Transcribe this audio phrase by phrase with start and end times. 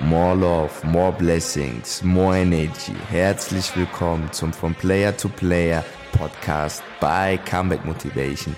[0.00, 2.94] more love, more blessings, more energy.
[3.10, 8.54] Herzlich willkommen zum From Player to Player Podcast bei Comeback Motivation.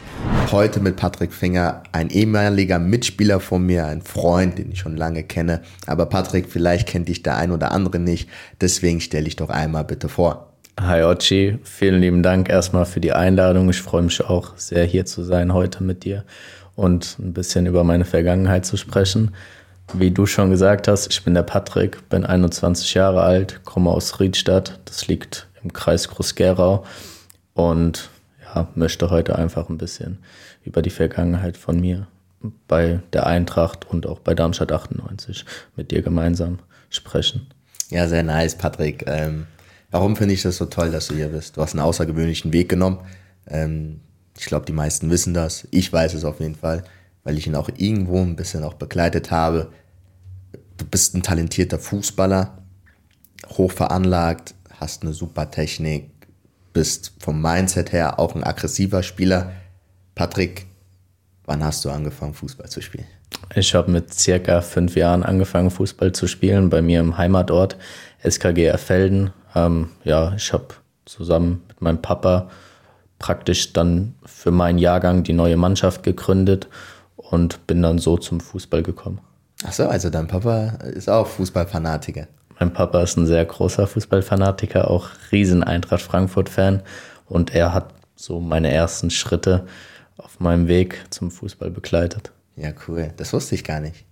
[0.53, 5.23] Heute mit Patrick Finger, ein ehemaliger Mitspieler von mir, ein Freund, den ich schon lange
[5.23, 5.63] kenne.
[5.87, 8.29] Aber Patrick, vielleicht kennt dich der ein oder andere nicht.
[8.61, 10.53] Deswegen stell dich doch einmal bitte vor.
[10.79, 13.69] Hi Ochi, vielen lieben Dank erstmal für die Einladung.
[13.71, 16.25] Ich freue mich auch sehr hier zu sein heute mit dir
[16.77, 19.33] und ein bisschen über meine Vergangenheit zu sprechen.
[19.93, 24.21] Wie du schon gesagt hast, ich bin der Patrick, bin 21 Jahre alt, komme aus
[24.21, 26.85] Riedstadt, das liegt im Kreis Groß-Gerau
[27.55, 28.09] und
[28.45, 30.19] ja, möchte heute einfach ein bisschen
[30.65, 32.07] über die Vergangenheit von mir
[32.69, 35.45] bei der Eintracht und auch bei Darmstadt 98
[35.77, 37.49] mit dir gemeinsam sprechen.
[37.91, 39.05] Ja, sehr nice, Patrick.
[39.07, 39.47] Ähm,
[39.91, 41.57] warum finde ich das so toll, dass du hier bist?
[41.57, 43.01] Du hast einen außergewöhnlichen Weg genommen.
[43.49, 44.01] Ähm,
[44.39, 45.67] ich glaube, die meisten wissen das.
[45.73, 46.85] Ich weiß es auf jeden Fall,
[47.25, 49.73] weil ich ihn auch irgendwo ein bisschen auch begleitet habe.
[50.81, 52.57] Du bist ein talentierter Fußballer,
[53.51, 56.11] hoch veranlagt, hast eine super Technik,
[56.73, 59.53] bist vom Mindset her auch ein aggressiver Spieler.
[60.15, 60.65] Patrick,
[61.45, 63.05] wann hast du angefangen, Fußball zu spielen?
[63.55, 67.77] Ich habe mit circa fünf Jahren angefangen, Fußball zu spielen, bei mir im Heimatort
[68.27, 69.35] SKG Erfelden.
[69.55, 70.69] Ähm, ja, ich habe
[71.05, 72.49] zusammen mit meinem Papa
[73.19, 76.69] praktisch dann für meinen Jahrgang die neue Mannschaft gegründet
[77.17, 79.21] und bin dann so zum Fußball gekommen.
[79.67, 82.27] Ach so, also dein Papa ist auch Fußballfanatiker.
[82.59, 86.83] Mein Papa ist ein sehr großer Fußballfanatiker, auch riesen Eintracht Frankfurt-Fan
[87.27, 89.67] und er hat so meine ersten Schritte
[90.19, 92.33] auf meinem Weg zum Fußball begleitet.
[92.57, 93.13] Ja, cool.
[93.17, 94.05] Das wusste ich gar nicht.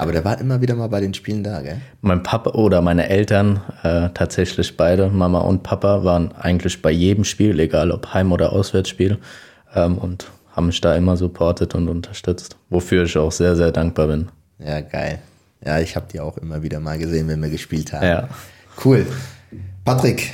[0.00, 1.80] Aber der war immer wieder mal bei den Spielen da, gell?
[2.02, 7.24] Mein Papa oder meine Eltern, äh, tatsächlich beide, Mama und Papa, waren eigentlich bei jedem
[7.24, 9.18] Spiel, egal ob Heim- oder Auswärtsspiel,
[9.74, 14.06] ähm, und haben mich da immer supportet und unterstützt, wofür ich auch sehr, sehr dankbar
[14.06, 14.28] bin.
[14.58, 15.20] Ja, geil.
[15.64, 18.06] Ja, ich habe die auch immer wieder mal gesehen, wenn wir gespielt haben.
[18.06, 18.28] Ja.
[18.84, 19.06] Cool.
[19.84, 20.32] Patrick,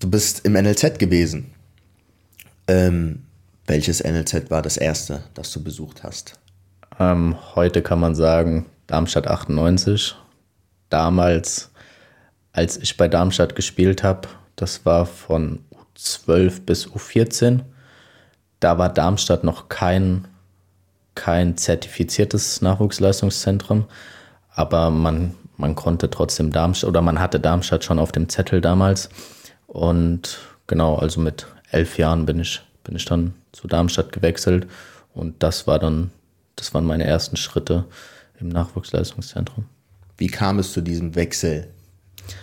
[0.00, 1.52] du bist im NLZ gewesen.
[2.66, 3.24] Ähm,
[3.66, 6.38] welches NLZ war das erste, das du besucht hast?
[6.98, 10.16] Ähm, heute kann man sagen, Darmstadt 98.
[10.88, 11.70] Damals,
[12.52, 15.60] als ich bei Darmstadt gespielt habe, das war von
[15.96, 17.60] U12 bis U14.
[18.60, 20.26] Da war Darmstadt noch kein,
[21.18, 23.86] kein zertifiziertes Nachwuchsleistungszentrum,
[24.54, 29.08] aber man, man konnte trotzdem Darmstadt oder man hatte Darmstadt schon auf dem Zettel damals.
[29.66, 34.68] Und genau, also mit elf Jahren bin ich, bin ich dann zu Darmstadt gewechselt
[35.12, 36.12] und das war dann,
[36.54, 37.84] das waren meine ersten Schritte
[38.38, 39.64] im Nachwuchsleistungszentrum.
[40.16, 41.68] Wie kam es zu diesem Wechsel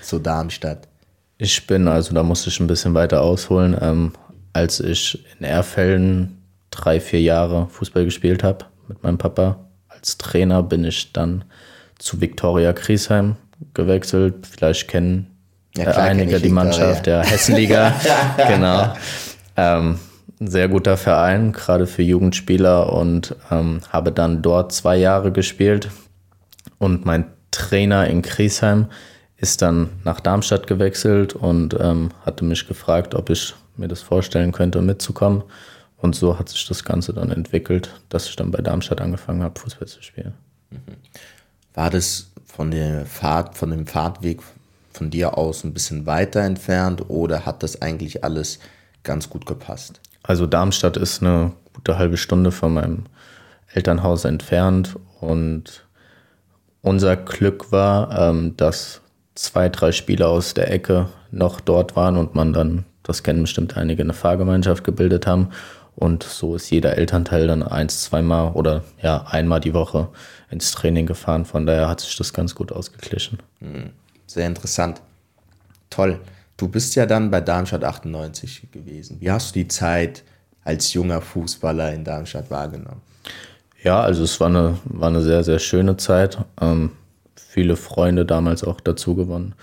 [0.02, 0.90] zu Darmstadt?
[1.38, 4.12] Ich bin, also da musste ich ein bisschen weiter ausholen, ähm,
[4.52, 6.44] als ich in Erfelden
[6.75, 9.58] drei, vier Jahre Fußball gespielt habe mit meinem Papa.
[9.88, 11.46] Als Trainer bin ich dann
[11.97, 13.38] zu Viktoria Griesheim
[13.74, 14.47] gewechselt.
[14.47, 15.28] Vielleicht kennen
[15.75, 17.94] ja, klar, einige kenn die Mannschaft der Hessenliga.
[18.47, 18.94] genau.
[19.58, 20.00] Ähm,
[20.40, 25.90] ein sehr guter Verein, gerade für Jugendspieler und ähm, habe dann dort zwei Jahre gespielt.
[26.78, 28.88] Und mein Trainer in Griesheim
[29.38, 34.52] ist dann nach Darmstadt gewechselt und ähm, hatte mich gefragt, ob ich mir das vorstellen
[34.52, 35.44] könnte, mitzukommen.
[35.97, 39.59] Und so hat sich das Ganze dann entwickelt, dass ich dann bei Darmstadt angefangen habe,
[39.59, 40.33] Fußball zu spielen.
[41.73, 44.41] War das von der Fahrt, von dem Fahrtweg
[44.91, 48.59] von dir aus ein bisschen weiter entfernt oder hat das eigentlich alles
[49.03, 50.00] ganz gut gepasst?
[50.23, 53.06] Also Darmstadt ist eine gute halbe Stunde von meinem
[53.73, 55.85] Elternhaus entfernt und
[56.81, 59.01] unser Glück war, ähm, dass
[59.35, 63.75] zwei, drei Spieler aus der Ecke noch dort waren und man dann, das kennen bestimmt
[63.75, 65.50] einige, eine Fahrgemeinschaft gebildet haben.
[65.95, 70.09] Und so ist jeder Elternteil dann eins, zweimal oder ja, einmal die Woche
[70.50, 71.45] ins Training gefahren.
[71.45, 73.39] Von daher hat sich das ganz gut ausgeglichen.
[73.59, 73.91] Hm,
[74.28, 75.01] sehr interessant.
[75.89, 76.19] Toll.
[76.57, 79.17] Du bist ja dann bei Darmstadt 98 gewesen.
[79.19, 80.23] Wie hast du die Zeit
[80.63, 83.01] als junger Fußballer in Darmstadt wahrgenommen?
[83.83, 86.39] Ja, also es war eine, war eine sehr, sehr schöne Zeit.
[86.59, 86.91] Ähm,
[87.35, 89.53] viele Freunde damals auch dazu gewonnen.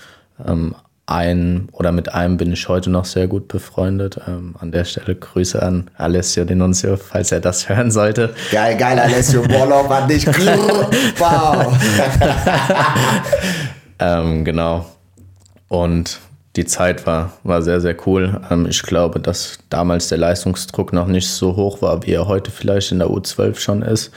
[0.44, 0.74] Ähm,
[1.12, 4.20] ein oder mit einem bin ich heute noch sehr gut befreundet.
[4.26, 8.34] Ähm, an der Stelle Grüße an Alessio Denunzio, falls er das hören sollte.
[8.50, 10.26] Geil, geil, Alessio Bollow an dich.
[11.18, 11.76] wow.
[13.98, 14.86] ähm, genau.
[15.68, 16.20] Und
[16.56, 18.40] die Zeit war, war sehr, sehr cool.
[18.50, 22.50] Ähm, ich glaube, dass damals der Leistungsdruck noch nicht so hoch war, wie er heute
[22.50, 24.10] vielleicht in der U12 schon ist.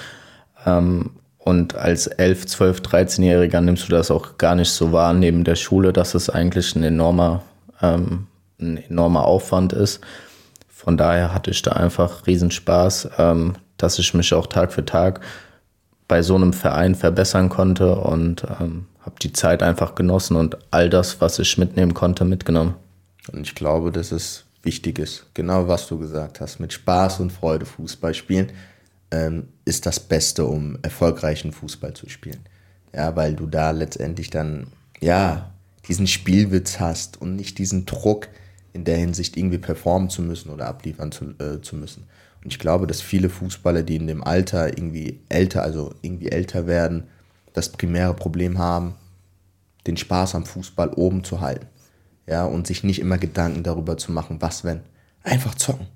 [0.66, 1.12] Ähm,
[1.46, 5.56] und als 11, 12, 13-Jähriger nimmst du das auch gar nicht so wahr neben der
[5.56, 7.44] Schule, dass es eigentlich ein enormer,
[7.84, 8.26] ähm,
[8.60, 10.02] ein enormer Aufwand ist.
[10.68, 13.10] Von daher hatte ich da einfach Riesenspaß,
[13.78, 15.22] dass ich mich auch Tag für Tag
[16.08, 21.22] bei so einem Verein verbessern konnte und habe die Zeit einfach genossen und all das,
[21.22, 22.76] was ich mitnehmen konnte, mitgenommen.
[23.32, 27.32] Und ich glaube, dass es wichtig ist, genau was du gesagt hast, mit Spaß und
[27.32, 28.52] Freude Fußball spielen,
[29.12, 32.40] ähm, ist das Beste, um erfolgreichen Fußball zu spielen.
[32.94, 34.68] Ja, weil du da letztendlich dann,
[35.02, 35.52] ja,
[35.88, 38.30] diesen Spielwitz hast und nicht diesen Druck
[38.74, 42.08] in der Hinsicht irgendwie performen zu müssen oder abliefern zu, äh, zu müssen.
[42.44, 46.68] Und ich glaube, dass viele Fußballer, die in dem Alter irgendwie älter, also irgendwie älter
[46.68, 47.06] werden,
[47.54, 48.96] das primäre Problem haben,
[49.88, 51.68] den Spaß am Fußball oben zu halten.
[52.28, 54.82] Ja, und sich nicht immer Gedanken darüber zu machen, was wenn.
[55.24, 55.88] Einfach zocken.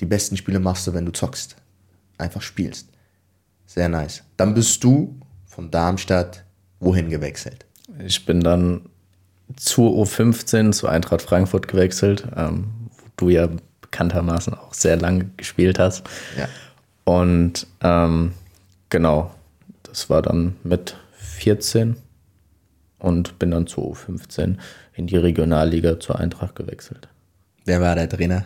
[0.00, 1.56] Die besten Spiele machst du, wenn du zockst.
[2.18, 2.88] Einfach spielst.
[3.66, 4.22] Sehr nice.
[4.36, 6.44] Dann bist du von Darmstadt
[6.80, 7.66] wohin gewechselt?
[8.04, 8.82] Ich bin dann
[9.56, 12.68] zur U15 zu Eintracht Frankfurt gewechselt, ähm,
[12.98, 13.48] wo du ja
[13.80, 16.04] bekanntermaßen auch sehr lange gespielt hast.
[16.36, 16.48] Ja.
[17.04, 18.32] Und ähm,
[18.90, 19.32] genau,
[19.84, 21.96] das war dann mit 14
[22.98, 24.56] und bin dann zur U15
[24.94, 27.08] in die Regionalliga zur Eintracht gewechselt.
[27.64, 28.44] Wer war der Trainer?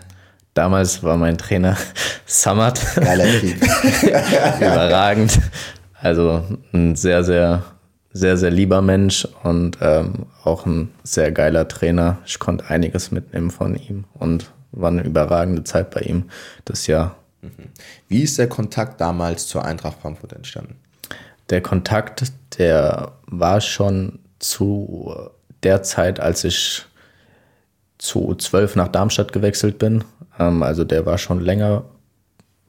[0.61, 1.75] Damals war mein Trainer
[2.27, 2.79] Samad.
[2.95, 3.63] Geiler Typ.
[4.59, 5.41] Überragend.
[6.03, 7.63] Also ein sehr, sehr
[8.13, 12.19] sehr, sehr lieber Mensch und ähm, auch ein sehr geiler Trainer.
[12.27, 16.25] Ich konnte einiges mitnehmen von ihm und war eine überragende Zeit bei ihm
[16.67, 17.17] das Jahr.
[18.09, 20.77] Wie ist der Kontakt damals zur Eintracht Frankfurt entstanden?
[21.49, 25.15] Der Kontakt, der war schon zu
[25.63, 26.85] der Zeit, als ich
[27.97, 30.05] zu 12 nach Darmstadt gewechselt bin.
[30.41, 31.85] Ähm, also der war schon länger,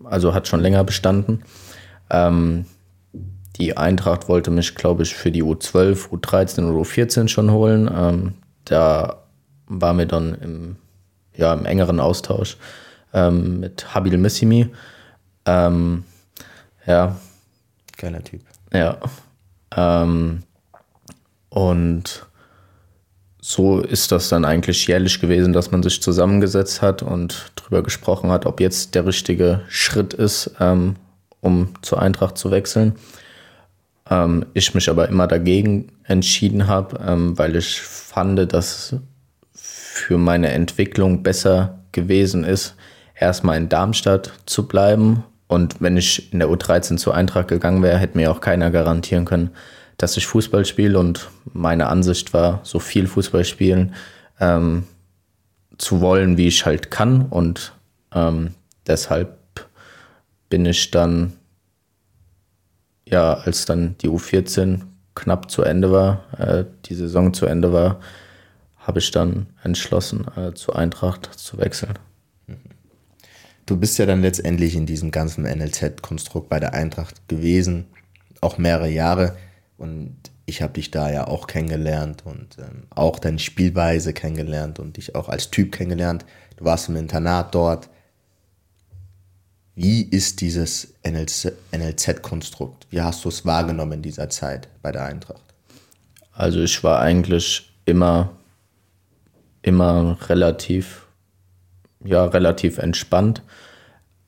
[0.04, 1.44] also hat schon länger bestanden.
[2.10, 2.66] Ähm,
[3.58, 7.90] die Eintracht wollte mich, glaube ich, für die U12, U13 oder U14 schon holen.
[7.94, 8.34] Ähm,
[8.66, 9.24] da
[9.68, 10.76] war mir dann im,
[11.36, 12.58] ja, im engeren Austausch
[13.14, 14.68] ähm, mit Habil Missimi.
[15.46, 16.04] Ähm,
[16.86, 17.16] ja.
[17.98, 18.42] Geiler Typ.
[18.74, 18.98] Ja.
[19.76, 20.44] Ähm,
[21.50, 22.26] und
[23.52, 28.32] so ist das dann eigentlich jährlich gewesen, dass man sich zusammengesetzt hat und darüber gesprochen
[28.32, 30.96] hat, ob jetzt der richtige Schritt ist, ähm,
[31.42, 32.96] um zur Eintracht zu wechseln.
[34.10, 38.96] Ähm, ich mich aber immer dagegen entschieden habe, ähm, weil ich fand, dass
[39.54, 42.76] für meine Entwicklung besser gewesen ist,
[43.16, 45.26] erstmal in Darmstadt zu bleiben.
[45.48, 49.26] Und wenn ich in der U13 zur Eintracht gegangen wäre, hätte mir auch keiner garantieren
[49.26, 49.50] können,
[50.02, 50.98] dass ich Fußball spiele.
[50.98, 53.94] Und meine Ansicht war, so viel Fußball spielen
[54.40, 54.84] ähm,
[55.78, 57.28] zu wollen, wie ich halt kann.
[57.28, 57.74] Und
[58.14, 58.56] ähm,
[58.88, 59.38] deshalb
[60.50, 61.34] bin ich dann
[63.12, 64.82] ja, als dann die U14
[65.14, 68.00] knapp zu Ende war, äh, die Saison zu Ende war,
[68.78, 72.00] habe ich dann entschlossen, äh, zur Eintracht zu wechseln.
[73.66, 77.86] Du bist ja dann letztendlich in diesem ganzen NLZ-Konstrukt bei der Eintracht gewesen,
[78.40, 79.38] auch mehrere Jahre.
[79.82, 84.98] Und ich habe dich da ja auch kennengelernt und ähm, auch deine Spielweise kennengelernt und
[84.98, 86.24] dich auch als Typ kennengelernt.
[86.58, 87.90] Du warst im Internat dort.
[89.74, 92.86] Wie ist dieses NLZ-Konstrukt?
[92.92, 95.42] Wie hast du es wahrgenommen in dieser Zeit bei der Eintracht?
[96.32, 98.30] Also ich war eigentlich immer,
[99.64, 101.08] immer relativ,
[102.04, 103.42] ja, relativ entspannt.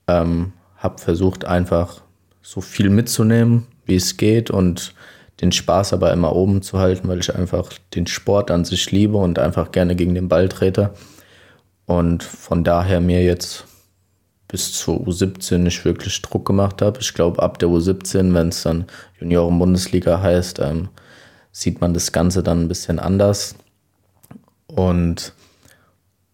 [0.07, 2.01] Ähm, habe versucht einfach
[2.41, 4.95] so viel mitzunehmen, wie es geht und
[5.41, 9.17] den Spaß aber immer oben zu halten, weil ich einfach den Sport an sich liebe
[9.17, 10.93] und einfach gerne gegen den Ball trete.
[11.85, 13.65] Und von daher mir jetzt
[14.47, 16.99] bis zur U17 nicht wirklich Druck gemacht habe.
[16.99, 18.85] Ich glaube, ab der U17, wenn es dann
[19.19, 20.89] Junioren-Bundesliga heißt, ähm,
[21.51, 23.55] sieht man das Ganze dann ein bisschen anders.
[24.67, 25.33] Und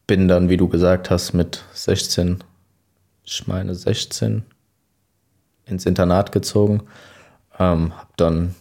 [0.06, 2.44] bin dann, wie du gesagt hast, mit 16,
[3.24, 4.44] ich meine 16,
[5.66, 6.82] ins Internat gezogen.
[7.58, 8.56] Ähm, habe dann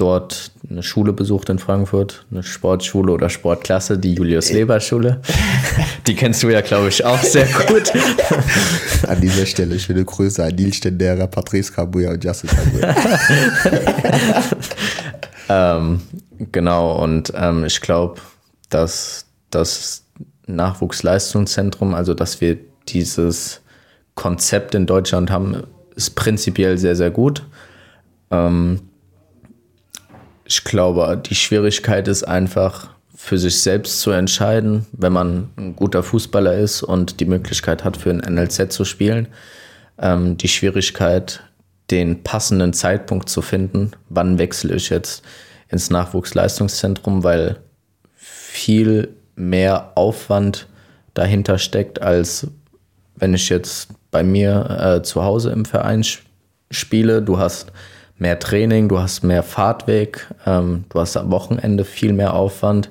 [0.00, 5.20] dort eine Schule besucht in Frankfurt, eine Sportschule oder Sportklasse, die Julius-Leber-Schule.
[6.06, 7.92] Die kennst du ja, glaube ich, auch sehr gut.
[9.06, 12.96] An dieser Stelle schöne Grüße an Nils Stendera, Patrice Kabuya und Justin Kabuya.
[15.76, 16.00] ähm,
[16.50, 18.20] genau, und ähm, ich glaube,
[18.70, 20.04] dass das
[20.46, 23.60] Nachwuchsleistungszentrum, also dass wir dieses
[24.14, 25.64] Konzept in Deutschland haben,
[25.94, 27.44] ist prinzipiell sehr, sehr gut.
[28.30, 28.80] Ähm,
[30.50, 36.02] ich glaube, die Schwierigkeit ist einfach für sich selbst zu entscheiden, wenn man ein guter
[36.02, 39.28] Fußballer ist und die Möglichkeit hat, für ein NLZ zu spielen.
[39.98, 41.40] Ähm, die Schwierigkeit,
[41.92, 45.22] den passenden Zeitpunkt zu finden, wann wechsle ich jetzt
[45.68, 47.60] ins Nachwuchsleistungszentrum, weil
[48.16, 50.66] viel mehr Aufwand
[51.14, 52.48] dahinter steckt, als
[53.14, 56.04] wenn ich jetzt bei mir äh, zu Hause im Verein
[56.72, 57.22] spiele.
[57.22, 57.70] Du hast
[58.20, 62.90] mehr Training, du hast mehr Fahrtweg, ähm, du hast am Wochenende viel mehr Aufwand,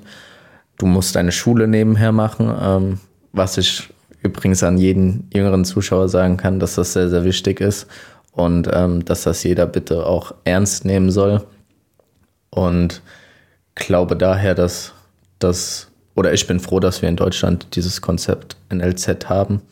[0.76, 3.00] du musst deine Schule nebenher machen, ähm,
[3.32, 3.88] was ich
[4.22, 7.86] übrigens an jeden jüngeren Zuschauer sagen kann, dass das sehr, sehr wichtig ist
[8.32, 11.42] und ähm, dass das jeder bitte auch ernst nehmen soll.
[12.50, 13.00] Und
[13.76, 14.92] glaube daher, dass
[15.38, 19.62] das, oder ich bin froh, dass wir in Deutschland dieses Konzept NLZ haben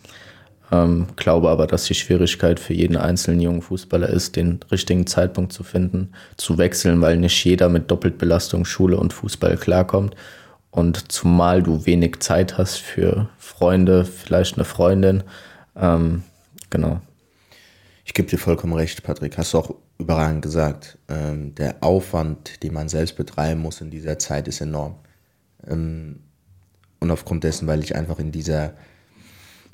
[0.71, 5.53] ähm, glaube aber, dass die Schwierigkeit für jeden einzelnen jungen Fußballer ist, den richtigen Zeitpunkt
[5.53, 10.15] zu finden, zu wechseln, weil nicht jeder mit Doppeltbelastung Schule und Fußball klarkommt.
[10.71, 15.23] Und zumal du wenig Zeit hast für Freunde, vielleicht eine Freundin.
[15.75, 16.23] Ähm,
[16.69, 17.01] genau.
[18.05, 19.39] Ich gebe dir vollkommen recht, Patrick.
[19.39, 20.99] Hast du auch überragend gesagt.
[21.09, 24.97] Ähm, der Aufwand, den man selbst betreiben muss in dieser Zeit, ist enorm.
[25.67, 26.21] Ähm,
[27.01, 28.75] und aufgrund dessen, weil ich einfach in dieser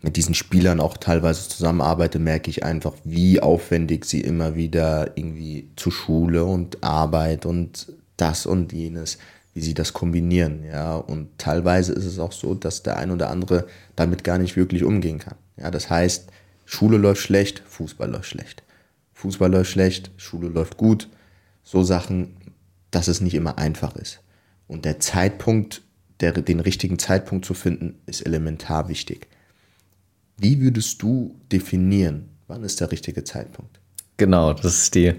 [0.05, 5.71] mit diesen Spielern auch teilweise zusammenarbeite, merke ich einfach, wie aufwendig sie immer wieder irgendwie
[5.77, 9.17] zu Schule und Arbeit und das und jenes,
[9.55, 10.95] wie sie das kombinieren, ja.
[10.95, 14.85] Und teilweise ist es auch so, dass der ein oder andere damit gar nicht wirklich
[14.85, 15.37] umgehen kann.
[15.57, 16.29] Ja, das heißt,
[16.67, 18.63] Schule läuft schlecht, Fußball läuft schlecht.
[19.15, 21.09] Fußball läuft schlecht, Schule läuft gut.
[21.63, 22.37] So Sachen,
[22.91, 24.21] dass es nicht immer einfach ist.
[24.69, 25.81] Und der Zeitpunkt,
[26.21, 29.29] der, den richtigen Zeitpunkt zu finden, ist elementar wichtig.
[30.37, 33.81] Wie würdest du definieren, wann ist der richtige Zeitpunkt?
[34.17, 35.15] Genau, das ist die,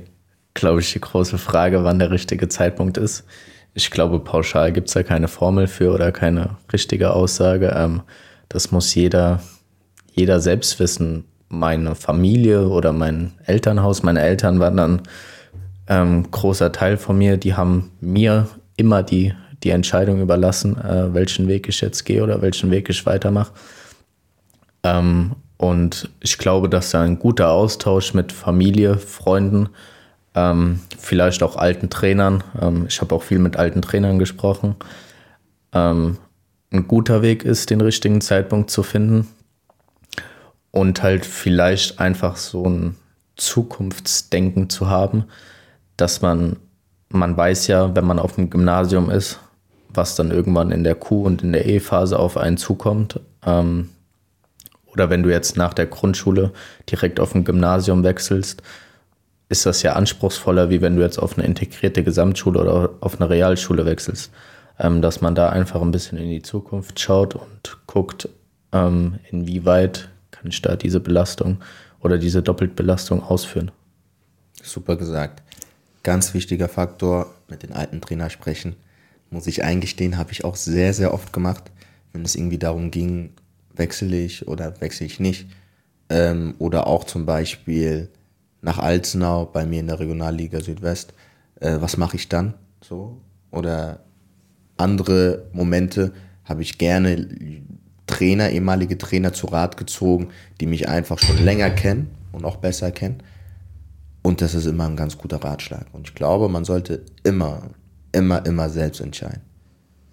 [0.53, 3.23] glaube ich, die große Frage, wann der richtige Zeitpunkt ist.
[3.73, 7.73] Ich glaube, pauschal gibt es da keine Formel für oder keine richtige Aussage.
[7.75, 8.01] Ähm,
[8.47, 9.41] das muss jeder,
[10.13, 11.25] jeder selbst wissen.
[11.49, 15.01] Meine Familie oder mein Elternhaus, meine Eltern waren dann
[15.87, 17.37] ähm, großer Teil von mir.
[17.37, 22.41] Die haben mir immer die, die Entscheidung überlassen, äh, welchen Weg ich jetzt gehe oder
[22.41, 23.51] welchen Weg ich weitermache.
[24.85, 29.69] Ähm, und ich glaube, dass da ein guter Austausch mit Familie, Freunden,
[30.35, 34.75] ähm, vielleicht auch alten Trainern, ähm, ich habe auch viel mit alten Trainern gesprochen,
[35.73, 36.17] ähm,
[36.71, 39.27] ein guter Weg ist, den richtigen Zeitpunkt zu finden.
[40.71, 42.97] Und halt vielleicht einfach so ein
[43.37, 45.23] Zukunftsdenken zu haben,
[45.95, 46.57] dass man,
[47.09, 49.39] man weiß ja, wenn man auf dem Gymnasium ist,
[49.87, 53.21] was dann irgendwann in der Q- und in der E-Phase auf einen zukommt.
[53.45, 53.89] Ähm,
[54.95, 56.51] oder wenn du jetzt nach der Grundschule
[56.89, 58.63] direkt auf ein Gymnasium wechselst,
[59.49, 63.29] ist das ja anspruchsvoller, wie wenn du jetzt auf eine integrierte Gesamtschule oder auf eine
[63.29, 64.31] Realschule wechselst.
[64.77, 68.27] Ähm, dass man da einfach ein bisschen in die Zukunft schaut und guckt,
[68.73, 71.59] ähm, inwieweit kann ich da diese Belastung
[72.01, 73.71] oder diese Doppeltbelastung ausführen.
[74.61, 75.43] Super gesagt.
[76.03, 78.75] Ganz wichtiger Faktor, mit den alten Trainer sprechen.
[79.29, 81.71] Muss ich eingestehen, habe ich auch sehr, sehr oft gemacht,
[82.11, 83.31] wenn es irgendwie darum ging,
[83.77, 85.47] wechsle ich oder wechsle ich nicht.
[86.09, 88.09] Ähm, oder auch zum Beispiel
[88.61, 91.13] nach Alzenau bei mir in der Regionalliga Südwest.
[91.59, 92.55] Äh, was mache ich dann?
[92.81, 93.21] So.
[93.51, 94.01] Oder
[94.77, 96.11] andere Momente
[96.43, 97.27] habe ich gerne
[98.07, 100.29] Trainer, ehemalige Trainer zu Rat gezogen,
[100.59, 103.23] die mich einfach schon länger kennen und auch besser kennen.
[104.21, 105.85] Und das ist immer ein ganz guter Ratschlag.
[105.93, 107.69] Und ich glaube, man sollte immer,
[108.11, 109.41] immer, immer selbst entscheiden.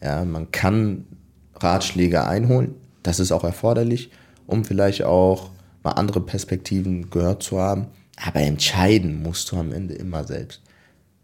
[0.03, 1.07] Ja, man kann
[1.55, 4.11] Ratschläge einholen, das ist auch erforderlich,
[4.47, 5.51] um vielleicht auch
[5.83, 7.87] mal andere Perspektiven gehört zu haben.
[8.25, 10.63] Aber entscheiden musst du am Ende immer selbst.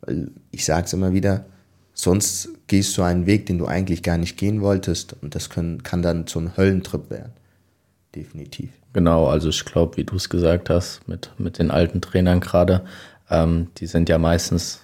[0.00, 1.44] Weil ich sage es immer wieder,
[1.92, 5.16] sonst gehst du einen Weg, den du eigentlich gar nicht gehen wolltest.
[5.20, 7.32] Und das können, kann dann zum Höllentrip werden.
[8.14, 8.70] Definitiv.
[8.92, 12.84] Genau, also ich glaube, wie du es gesagt hast, mit, mit den alten Trainern gerade,
[13.30, 14.80] ähm, die sind ja meistens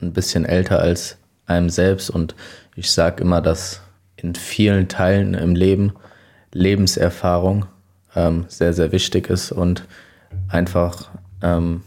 [0.00, 2.10] ein bisschen älter als einem selbst.
[2.10, 2.34] Und
[2.74, 3.80] ich sage immer, dass
[4.16, 5.92] in vielen Teilen im Leben
[6.56, 7.66] Lebenserfahrung
[8.14, 9.84] ähm, sehr, sehr wichtig ist und
[10.48, 11.10] einfach
[11.42, 11.82] ähm,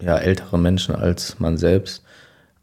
[0.00, 2.02] ja, ältere Menschen als man selbst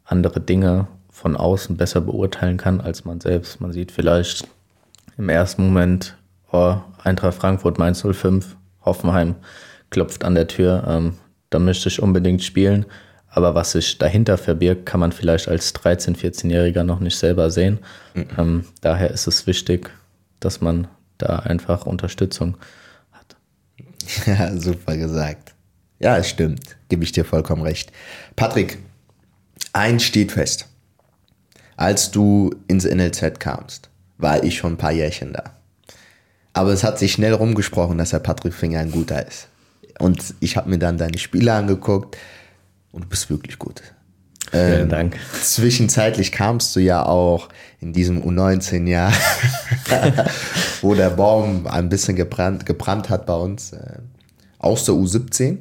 [0.04, 3.60] andere Dinge von außen besser beurteilen kann als man selbst.
[3.60, 4.48] Man sieht vielleicht
[5.16, 6.16] im ersten Moment,
[6.52, 9.36] oh, Eintracht Frankfurt Mainz 05, Hoffenheim
[9.90, 11.14] klopft an der Tür, ähm,
[11.50, 12.86] da möchte ich unbedingt spielen.
[13.30, 17.78] Aber was sich dahinter verbirgt, kann man vielleicht als 13-, 14-Jähriger noch nicht selber sehen.
[18.14, 18.26] Mhm.
[18.38, 19.90] Ähm, daher ist es wichtig,
[20.40, 22.56] dass man da einfach Unterstützung
[23.12, 23.36] hat.
[24.26, 25.54] Ja, super gesagt.
[25.98, 26.76] Ja, es stimmt.
[26.88, 27.92] Gebe ich dir vollkommen recht.
[28.36, 28.78] Patrick,
[29.72, 30.68] eins steht fest.
[31.76, 35.44] Als du ins NLZ kamst, war ich schon ein paar Jährchen da.
[36.52, 39.48] Aber es hat sich schnell rumgesprochen, dass der Patrick Finger ein guter ist.
[39.98, 42.16] Und ich habe mir dann deine Spiele angeguckt
[42.92, 43.82] und du bist wirklich gut.
[44.50, 45.16] Vielen ähm, Dank.
[45.42, 47.48] Zwischenzeitlich kamst du ja auch
[47.80, 49.12] in diesem U19-Jahr,
[50.82, 53.98] wo der Baum ein bisschen gebrannt, gebrannt hat bei uns, äh,
[54.58, 55.58] aus der U17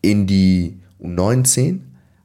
[0.00, 1.80] in die U19,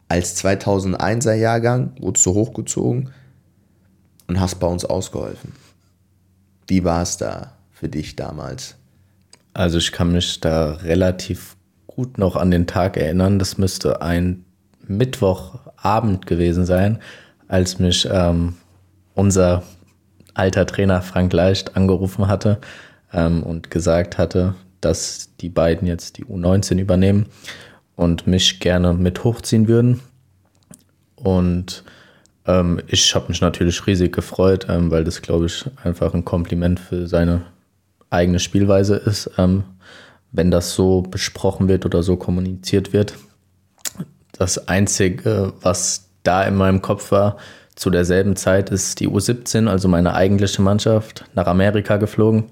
[0.07, 3.09] als 2001er Jahrgang, wurdest du hochgezogen
[4.27, 5.53] und hast bei uns ausgeholfen.
[6.67, 8.75] Wie war es da für dich damals?
[9.53, 13.39] Also ich kann mich da relativ gut noch an den Tag erinnern.
[13.39, 14.45] Das müsste ein
[14.97, 16.99] Mittwochabend gewesen sein,
[17.47, 18.55] als mich ähm,
[19.13, 19.63] unser
[20.33, 22.59] alter Trainer Frank Leicht angerufen hatte
[23.13, 27.27] ähm, und gesagt hatte, dass die beiden jetzt die U19 übernehmen
[27.95, 30.01] und mich gerne mit hochziehen würden.
[31.15, 31.83] Und
[32.47, 36.79] ähm, ich habe mich natürlich riesig gefreut, ähm, weil das, glaube ich, einfach ein Kompliment
[36.79, 37.43] für seine
[38.09, 39.63] eigene Spielweise ist, ähm,
[40.31, 43.15] wenn das so besprochen wird oder so kommuniziert wird.
[44.37, 47.37] Das Einzige, was da in meinem Kopf war,
[47.75, 52.45] zu derselben Zeit ist die U17, also meine eigentliche Mannschaft, nach Amerika geflogen,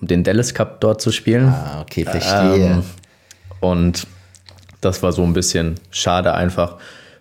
[0.00, 1.48] um den Dallas Cup dort zu spielen.
[1.48, 2.66] Ah, okay, verstehe.
[2.66, 2.82] Ähm,
[3.60, 4.06] und
[4.80, 6.76] das war so ein bisschen schade einfach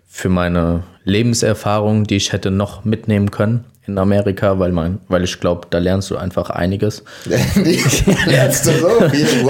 [0.07, 5.39] für meine Lebenserfahrung, die ich hätte noch mitnehmen können in Amerika, weil man, weil ich
[5.39, 7.03] glaube, da lernst du einfach einiges.
[7.25, 9.27] lernst du so viel,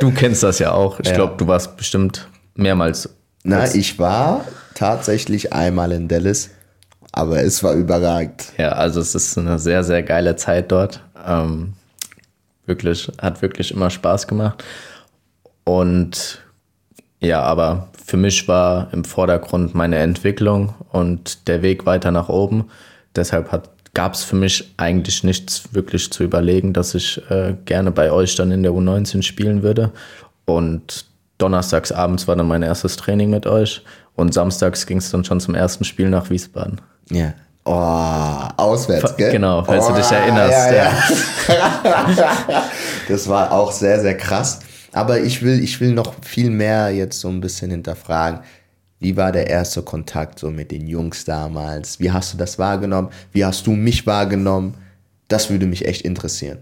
[0.00, 1.00] Du kennst das ja auch.
[1.00, 1.14] Ich ja.
[1.14, 3.08] glaube, du warst bestimmt mehrmals.
[3.42, 6.50] Na, ich war tatsächlich einmal in Dallas,
[7.12, 8.44] aber es war überragend.
[8.56, 11.02] Ja, also es ist eine sehr, sehr geile Zeit dort.
[11.26, 11.74] Ähm,
[12.66, 14.64] wirklich, hat wirklich immer Spaß gemacht.
[15.64, 16.40] Und
[17.20, 22.70] ja, aber für mich war im Vordergrund meine Entwicklung und der Weg weiter nach oben.
[23.14, 23.62] Deshalb
[23.94, 28.36] gab es für mich eigentlich nichts wirklich zu überlegen, dass ich äh, gerne bei euch
[28.36, 29.92] dann in der U19 spielen würde.
[30.44, 31.04] Und
[31.38, 33.82] donnerstags abends war dann mein erstes Training mit euch
[34.14, 36.80] und samstags ging es dann schon zum ersten Spiel nach Wiesbaden.
[37.10, 37.32] Ja.
[37.64, 39.32] Oh, auswärts, gell?
[39.32, 40.52] Genau, falls oh, du dich erinnerst.
[40.52, 40.92] Ja, ja.
[42.16, 42.64] ja.
[43.08, 44.60] das war auch sehr, sehr krass.
[44.92, 48.40] Aber ich will, ich will noch viel mehr jetzt so ein bisschen hinterfragen.
[48.98, 52.00] Wie war der erste Kontakt so mit den Jungs damals?
[52.00, 53.08] Wie hast du das wahrgenommen?
[53.32, 54.74] Wie hast du mich wahrgenommen?
[55.28, 56.58] Das würde mich echt interessieren.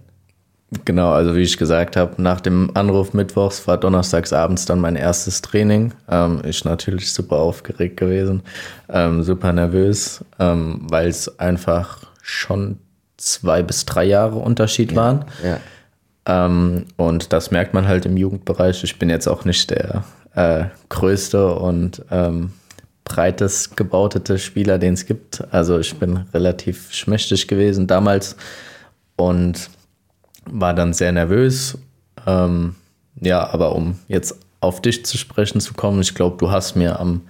[0.84, 4.96] Genau, also wie ich gesagt habe, nach dem Anruf mittwochs war donnerstags abends dann mein
[4.96, 5.94] erstes Training.
[6.10, 8.42] Ähm, ich natürlich super aufgeregt gewesen,
[8.90, 12.78] ähm, super nervös, ähm, weil es einfach schon
[13.16, 15.24] zwei bis drei Jahre Unterschied ja, waren.
[15.42, 15.58] Ja.
[16.28, 18.84] Ähm, und das merkt man halt im Jugendbereich.
[18.84, 22.52] Ich bin jetzt auch nicht der äh, größte und ähm,
[23.04, 25.42] breitest gebautete Spieler, den es gibt.
[25.52, 28.36] Also ich bin relativ schmächtig gewesen damals
[29.16, 29.70] und
[30.44, 31.78] war dann sehr nervös.
[32.26, 32.76] Ähm,
[33.20, 37.00] ja, aber um jetzt auf dich zu sprechen zu kommen, ich glaube, du hast mir
[37.00, 37.22] am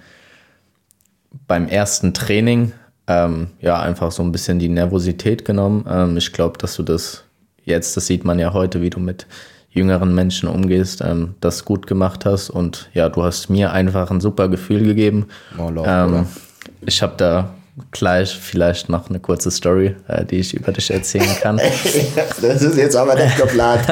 [1.47, 2.73] beim ersten Training
[3.07, 5.85] ähm, ja einfach so ein bisschen die Nervosität genommen.
[5.89, 7.23] Ähm, ich glaube, dass du das
[7.69, 9.27] jetzt, das sieht man ja heute, wie du mit
[9.71, 12.49] jüngeren Menschen umgehst, ähm, das gut gemacht hast.
[12.49, 15.27] Und ja, du hast mir einfach ein super Gefühl gegeben.
[15.57, 16.25] Oh, Lord, ähm,
[16.85, 17.53] ich habe da
[17.91, 21.57] gleich vielleicht noch eine kurze Story, äh, die ich über dich erzählen kann.
[22.41, 23.87] das ist jetzt aber nicht geplant.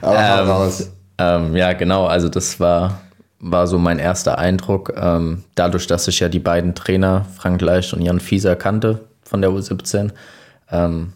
[0.00, 0.90] Aber ähm, raus.
[1.18, 2.06] Ähm, ja, genau.
[2.06, 3.00] Also das war,
[3.38, 4.92] war so mein erster Eindruck.
[4.96, 9.40] Ähm, dadurch, dass ich ja die beiden Trainer, Frank Leicht und Jan Fieser, kannte von
[9.40, 10.10] der U17,
[10.70, 11.12] ähm,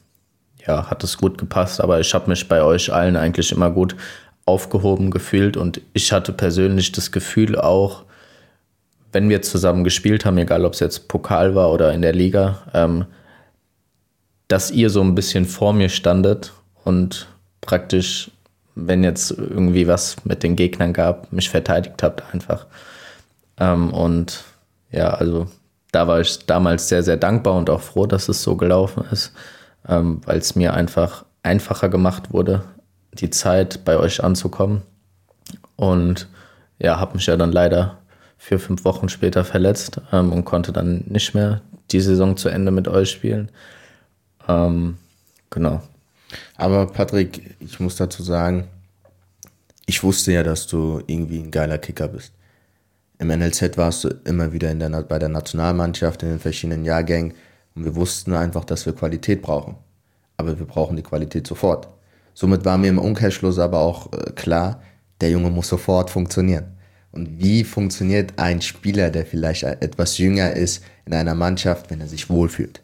[0.67, 3.97] ja, hat es gut gepasst, aber ich habe mich bei euch allen eigentlich immer gut
[4.45, 8.05] aufgehoben gefühlt und ich hatte persönlich das Gefühl auch,
[9.13, 12.59] wenn wir zusammen gespielt haben, egal ob es jetzt Pokal war oder in der Liga,
[12.75, 13.07] ähm,
[14.49, 16.53] dass ihr so ein bisschen vor mir standet
[16.85, 17.27] und
[17.61, 18.31] praktisch,
[18.75, 22.67] wenn jetzt irgendwie was mit den Gegnern gab, mich verteidigt habt einfach.
[23.59, 24.45] Ähm, und
[24.93, 25.49] ja, also
[25.91, 29.33] da war ich damals sehr, sehr dankbar und auch froh, dass es so gelaufen ist
[29.89, 32.63] ähm, weil es mir einfach einfacher gemacht wurde,
[33.13, 34.83] die Zeit bei euch anzukommen.
[35.77, 36.29] Und
[36.79, 37.99] ja, habe mich ja dann leider
[38.39, 42.71] vier, fünf Wochen später verletzt ähm, und konnte dann nicht mehr die Saison zu Ende
[42.71, 43.51] mit euch spielen.
[44.49, 44.97] Ähm,
[45.51, 45.83] genau.
[46.57, 48.69] Aber Patrick, ich muss dazu sagen,
[49.87, 52.33] ich wusste ja, dass du irgendwie ein geiler Kicker bist.
[53.19, 57.35] Im NLZ warst du immer wieder in der, bei der Nationalmannschaft in den verschiedenen Jahrgängen.
[57.77, 59.77] Und wir wussten einfach, dass wir Qualität brauchen.
[60.39, 61.89] Aber wir brauchen die Qualität sofort.
[62.35, 64.83] Somit war mir im Umkehrschluss aber auch äh, klar,
[65.21, 66.77] der Junge muss sofort funktionieren.
[67.13, 72.09] Und wie funktioniert ein Spieler, der vielleicht etwas jünger ist, in einer Mannschaft, wenn er
[72.09, 72.83] sich wohlfühlt?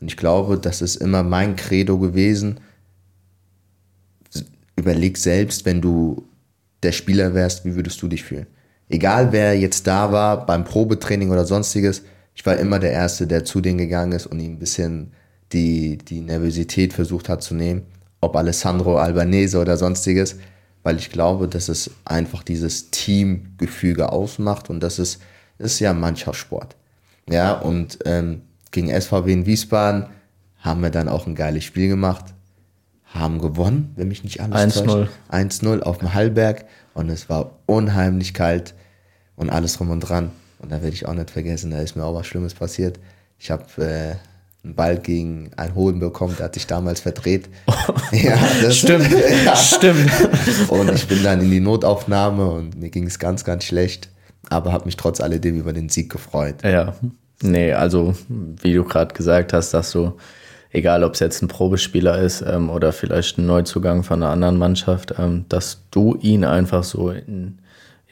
[0.00, 2.60] Und ich glaube, das ist immer mein Credo gewesen.
[4.76, 6.26] Überleg selbst, wenn du
[6.82, 8.46] der Spieler wärst, wie würdest du dich fühlen?
[8.88, 12.02] Egal wer jetzt da war, beim Probetraining oder sonstiges,
[12.34, 15.12] ich war immer der Erste, der zu denen gegangen ist und ihm ein bisschen
[15.52, 17.82] die, die Nervosität versucht hat zu nehmen.
[18.20, 20.36] Ob Alessandro Albanese oder sonstiges.
[20.82, 25.22] weil ich glaube, dass es einfach dieses Teamgefüge ausmacht und das ist,
[25.58, 26.76] ist ja Mannschaftssport.
[27.30, 30.06] Ja, und ähm, gegen SVW in Wiesbaden
[30.58, 32.26] haben wir dann auch ein geiles Spiel gemacht,
[33.06, 35.08] haben gewonnen, wenn mich nicht alles 1-0.
[35.30, 38.74] 1-0 auf dem Hallberg und es war unheimlich kalt
[39.36, 40.32] und alles drum und dran.
[40.64, 42.98] Und da werde ich auch nicht vergessen, da ist mir auch was Schlimmes passiert.
[43.38, 44.14] Ich habe äh,
[44.64, 47.50] einen Ball gegen einen Hoden bekommen, der hat sich damals verdreht.
[48.12, 49.10] ja, das, stimmt,
[49.44, 49.54] ja.
[49.54, 50.10] stimmt.
[50.68, 54.08] Und ich bin dann in die Notaufnahme und mir ging es ganz, ganz schlecht,
[54.48, 56.56] aber habe mich trotz alledem über den Sieg gefreut.
[56.64, 56.94] Ja,
[57.42, 60.14] nee, also wie du gerade gesagt hast, dass du,
[60.70, 64.56] egal ob es jetzt ein Probespieler ist ähm, oder vielleicht ein Neuzugang von einer anderen
[64.56, 67.58] Mannschaft, ähm, dass du ihn einfach so in,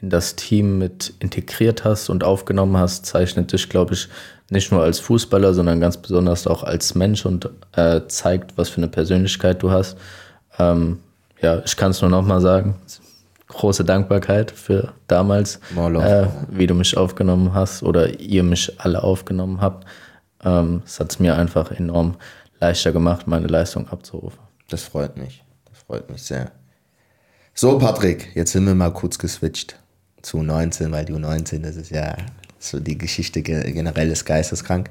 [0.03, 4.09] in das Team mit integriert hast und aufgenommen hast, zeichnet dich, glaube ich,
[4.49, 8.77] nicht nur als Fußballer, sondern ganz besonders auch als Mensch und äh, zeigt, was für
[8.77, 9.97] eine Persönlichkeit du hast.
[10.59, 10.99] Ähm,
[11.41, 12.75] ja, ich kann es nur nochmal sagen.
[13.47, 19.61] Große Dankbarkeit für damals, äh, wie du mich aufgenommen hast oder ihr mich alle aufgenommen
[19.61, 19.87] habt.
[20.43, 22.15] Ähm, es hat es mir einfach enorm
[22.59, 24.39] leichter gemacht, meine Leistung abzurufen.
[24.69, 25.45] Das freut mich.
[25.69, 26.51] Das freut mich sehr.
[27.53, 29.77] So, Patrick, jetzt sind wir mal kurz geswitcht
[30.23, 32.17] zu 19, weil die U19, das ist ja
[32.57, 34.89] so die Geschichte generell ist geisteskrank.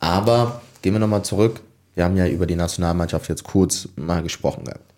[0.00, 1.60] Aber gehen wir nochmal zurück.
[1.94, 4.92] Wir haben ja über die Nationalmannschaft jetzt kurz mal gesprochen gehabt.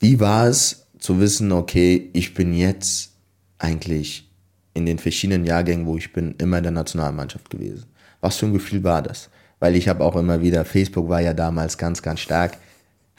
[0.00, 3.12] Wie war es zu wissen, okay, ich bin jetzt
[3.58, 4.28] eigentlich
[4.74, 7.84] in den verschiedenen Jahrgängen, wo ich bin, immer in der Nationalmannschaft gewesen?
[8.20, 9.28] Was für ein Gefühl war das?
[9.60, 12.56] Weil ich habe auch immer wieder, Facebook war ja damals ganz, ganz stark,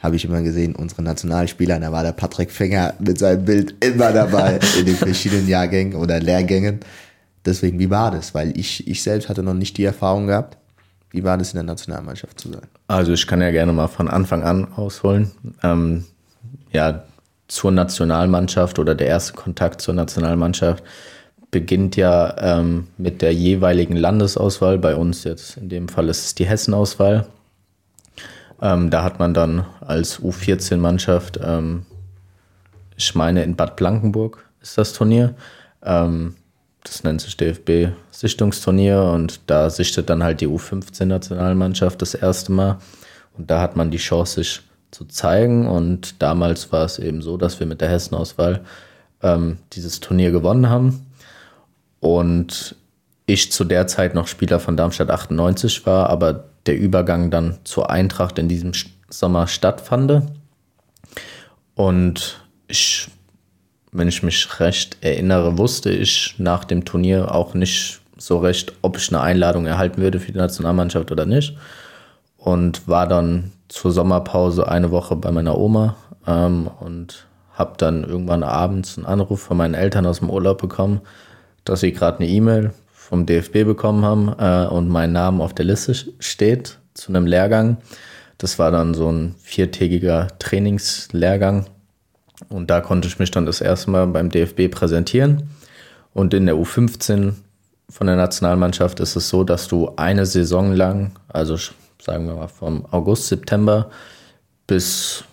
[0.04, 4.12] habe ich immer gesehen, unsere Nationalspieler, da war der Patrick Finger mit seinem Bild immer
[4.12, 6.80] dabei in den verschiedenen Jahrgängen oder Lehrgängen.
[7.46, 8.34] Deswegen, wie war das?
[8.34, 10.58] Weil ich, ich selbst hatte noch nicht die Erfahrung gehabt.
[11.10, 12.66] Wie war das in der Nationalmannschaft zu sein?
[12.86, 15.30] Also ich kann ja gerne mal von Anfang an ausholen.
[15.62, 16.04] Ähm,
[16.70, 17.04] ja,
[17.48, 20.84] zur Nationalmannschaft oder der erste Kontakt zur Nationalmannschaft
[21.50, 24.76] beginnt ja ähm, mit der jeweiligen Landesauswahl.
[24.76, 27.26] Bei uns jetzt in dem Fall ist es die Hessenauswahl.
[28.64, 31.84] Ähm, da hat man dann als U14-Mannschaft, ähm,
[32.96, 35.34] ich meine in Bad Blankenburg ist das Turnier,
[35.82, 36.34] ähm,
[36.82, 42.78] das nennt sich DFB-Sichtungsturnier und da sichtet dann halt die U15-Nationalmannschaft das erste Mal.
[43.36, 45.66] Und da hat man die Chance, sich zu zeigen.
[45.66, 48.60] Und damals war es eben so, dass wir mit der Hessenauswahl
[49.22, 51.06] ähm, dieses Turnier gewonnen haben.
[52.00, 52.76] Und
[53.26, 57.90] ich zu der Zeit noch Spieler von Darmstadt 98 war, aber der Übergang dann zur
[57.90, 58.72] Eintracht in diesem
[59.08, 60.22] Sommer stattfand.
[61.74, 63.08] Und ich
[63.94, 68.96] wenn ich mich recht erinnere, wusste ich nach dem Turnier auch nicht so recht, ob
[68.96, 71.56] ich eine Einladung erhalten würde für die Nationalmannschaft oder nicht.
[72.36, 75.96] Und war dann zur Sommerpause eine Woche bei meiner Oma
[76.26, 81.00] ähm, und habe dann irgendwann abends einen Anruf von meinen Eltern aus dem Urlaub bekommen,
[81.64, 85.66] dass sie gerade eine E-Mail vom DFB bekommen haben äh, und mein Name auf der
[85.66, 87.76] Liste steht zu einem Lehrgang.
[88.38, 91.66] Das war dann so ein viertägiger Trainingslehrgang
[92.48, 95.50] und da konnte ich mich dann das erste Mal beim DFB präsentieren.
[96.14, 97.34] Und in der U15
[97.90, 101.56] von der Nationalmannschaft ist es so, dass du eine Saison lang, also
[102.00, 103.90] sagen wir mal vom August, September
[104.66, 105.24] bis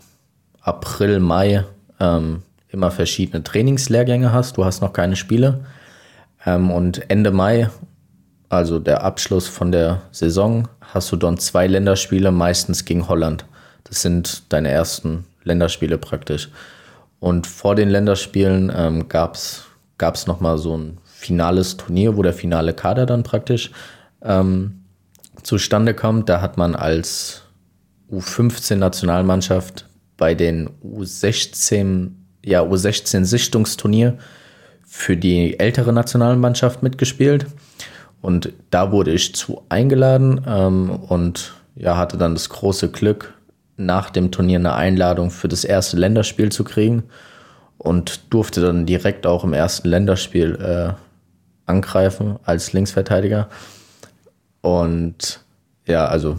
[0.61, 1.63] April, Mai,
[1.99, 4.57] ähm, immer verschiedene Trainingslehrgänge hast.
[4.57, 5.63] Du hast noch keine Spiele.
[6.45, 7.69] Ähm, und Ende Mai,
[8.49, 13.45] also der Abschluss von der Saison, hast du dann zwei Länderspiele, meistens gegen Holland.
[13.83, 16.49] Das sind deine ersten Länderspiele praktisch.
[17.19, 22.73] Und vor den Länderspielen ähm, gab es nochmal so ein finales Turnier, wo der finale
[22.73, 23.71] Kader dann praktisch
[24.23, 24.83] ähm,
[25.43, 26.29] zustande kommt.
[26.29, 27.43] Da hat man als
[28.11, 29.85] U15-Nationalmannschaft
[30.17, 32.11] bei den U16,
[32.43, 34.17] ja, U16-Sichtungsturnier
[34.93, 37.45] für die ältere Nationalmannschaft mitgespielt.
[38.21, 43.33] Und da wurde ich zu eingeladen ähm, und ja, hatte dann das große Glück,
[43.77, 47.03] nach dem Turnier eine Einladung für das erste Länderspiel zu kriegen
[47.77, 50.93] und durfte dann direkt auch im ersten Länderspiel äh,
[51.65, 53.47] angreifen als Linksverteidiger.
[54.59, 55.39] Und
[55.87, 56.37] ja, also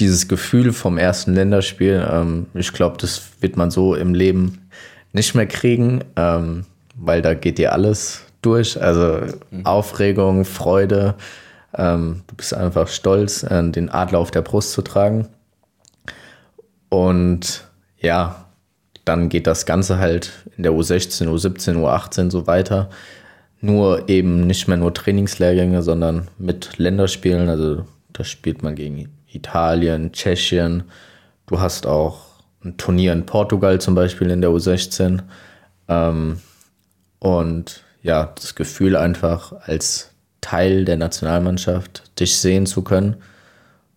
[0.00, 4.68] dieses Gefühl vom ersten Länderspiel, ähm, ich glaube, das wird man so im Leben
[5.12, 8.80] nicht mehr kriegen, ähm, weil da geht dir alles durch.
[8.80, 9.66] Also mhm.
[9.66, 11.14] Aufregung, Freude.
[11.74, 15.28] Ähm, du bist einfach stolz, äh, den Adler auf der Brust zu tragen.
[16.88, 17.64] Und
[17.98, 18.46] ja,
[19.04, 22.90] dann geht das Ganze halt in der U16, U17, U18 so weiter.
[23.60, 27.48] Nur eben nicht mehr nur Trainingslehrgänge, sondern mit Länderspielen.
[27.48, 30.84] Also da spielt man gegen Italien, Tschechien.
[31.46, 32.26] Du hast auch
[32.64, 35.20] ein Turnier in Portugal zum Beispiel in der U16.
[35.88, 36.40] Ähm,
[37.22, 43.22] und ja, das Gefühl einfach als Teil der Nationalmannschaft dich sehen zu können,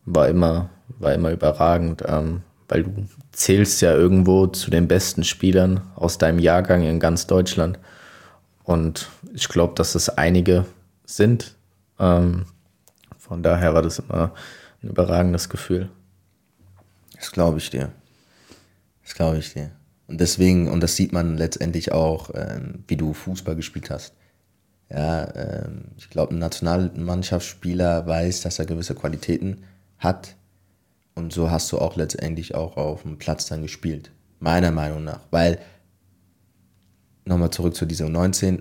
[0.05, 5.81] war immer, war immer überragend, ähm, weil du zählst ja irgendwo zu den besten Spielern
[5.95, 7.79] aus deinem Jahrgang in ganz Deutschland.
[8.63, 10.65] Und ich glaube, dass es einige
[11.03, 11.55] sind.
[11.97, 12.45] Ähm,
[13.17, 14.33] von daher war das immer
[14.83, 15.89] ein überragendes Gefühl.
[17.15, 17.91] Das glaube ich dir.
[19.03, 19.71] Das glaube ich dir.
[20.07, 24.13] Und deswegen, und das sieht man letztendlich auch, ähm, wie du Fußball gespielt hast.
[24.89, 29.63] Ja, ähm, ich glaube, ein Nationalmannschaftsspieler weiß, dass er gewisse Qualitäten
[29.97, 30.35] hat.
[31.15, 34.11] Und so hast du auch letztendlich auch auf dem Platz dann gespielt.
[34.39, 35.21] Meiner Meinung nach.
[35.31, 35.59] Weil,
[37.23, 38.59] nochmal zurück zu dieser U19,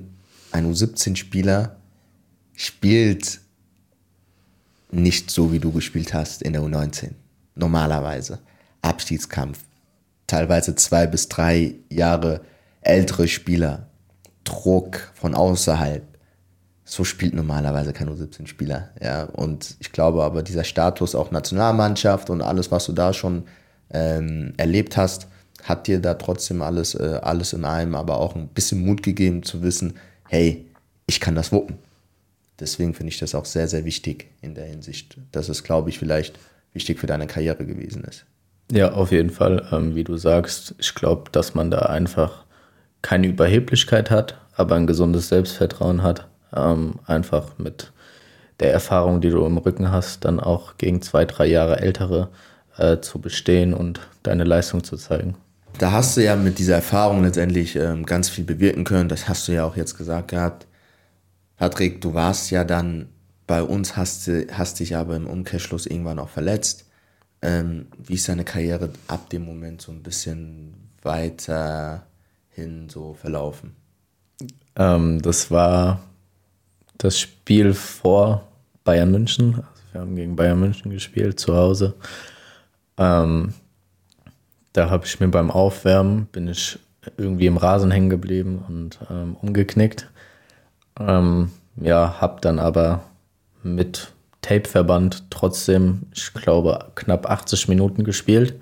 [0.52, 1.76] ein U17-Spieler
[2.54, 3.40] spielt
[4.90, 7.10] nicht so, wie du gespielt hast in der U19.
[7.56, 8.38] Normalerweise.
[8.80, 9.58] Abstiegskampf.
[10.26, 12.40] Teilweise zwei bis drei Jahre
[12.80, 13.88] ältere Spieler.
[14.44, 16.02] Druck von außerhalb.
[16.84, 18.90] So spielt normalerweise kein U17-Spieler.
[19.02, 19.24] Ja?
[19.24, 23.44] Und ich glaube aber, dieser Status auch Nationalmannschaft und alles, was du da schon
[23.90, 25.28] ähm, erlebt hast,
[25.62, 29.42] hat dir da trotzdem alles, äh, alles in einem, aber auch ein bisschen Mut gegeben
[29.42, 29.94] zu wissen,
[30.28, 30.66] hey,
[31.06, 31.78] ich kann das wuppen.
[32.60, 35.98] Deswegen finde ich das auch sehr, sehr wichtig in der Hinsicht, dass es, glaube ich,
[35.98, 36.38] vielleicht
[36.72, 38.26] wichtig für deine Karriere gewesen ist.
[38.74, 39.64] Ja, auf jeden Fall.
[39.70, 42.44] Ähm, wie du sagst, ich glaube, dass man da einfach
[43.02, 46.26] keine Überheblichkeit hat, aber ein gesundes Selbstvertrauen hat.
[46.52, 47.92] Ähm, einfach mit
[48.58, 52.30] der Erfahrung, die du im Rücken hast, dann auch gegen zwei, drei Jahre ältere
[52.76, 55.36] äh, zu bestehen und deine Leistung zu zeigen.
[55.78, 59.08] Da hast du ja mit dieser Erfahrung letztendlich ähm, ganz viel bewirken können.
[59.08, 60.66] Das hast du ja auch jetzt gesagt gehabt.
[61.58, 63.08] Patrick, du warst ja dann
[63.46, 66.83] bei uns, hast, hast dich aber im Umkehrschluss irgendwann auch verletzt.
[67.44, 73.76] Ähm, wie ist deine Karriere ab dem Moment so ein bisschen weiterhin so verlaufen?
[74.76, 76.00] Ähm, das war
[76.96, 78.48] das Spiel vor
[78.82, 79.56] Bayern München.
[79.56, 81.92] Also wir haben gegen Bayern München gespielt zu Hause.
[82.96, 83.52] Ähm,
[84.72, 86.78] da habe ich mir beim Aufwärmen, bin ich
[87.18, 90.10] irgendwie im Rasen hängen geblieben und ähm, umgeknickt.
[90.98, 93.04] Ähm, ja, habe dann aber
[93.62, 94.13] mit
[94.44, 98.54] Tapeverband trotzdem, ich glaube, knapp 80 Minuten gespielt.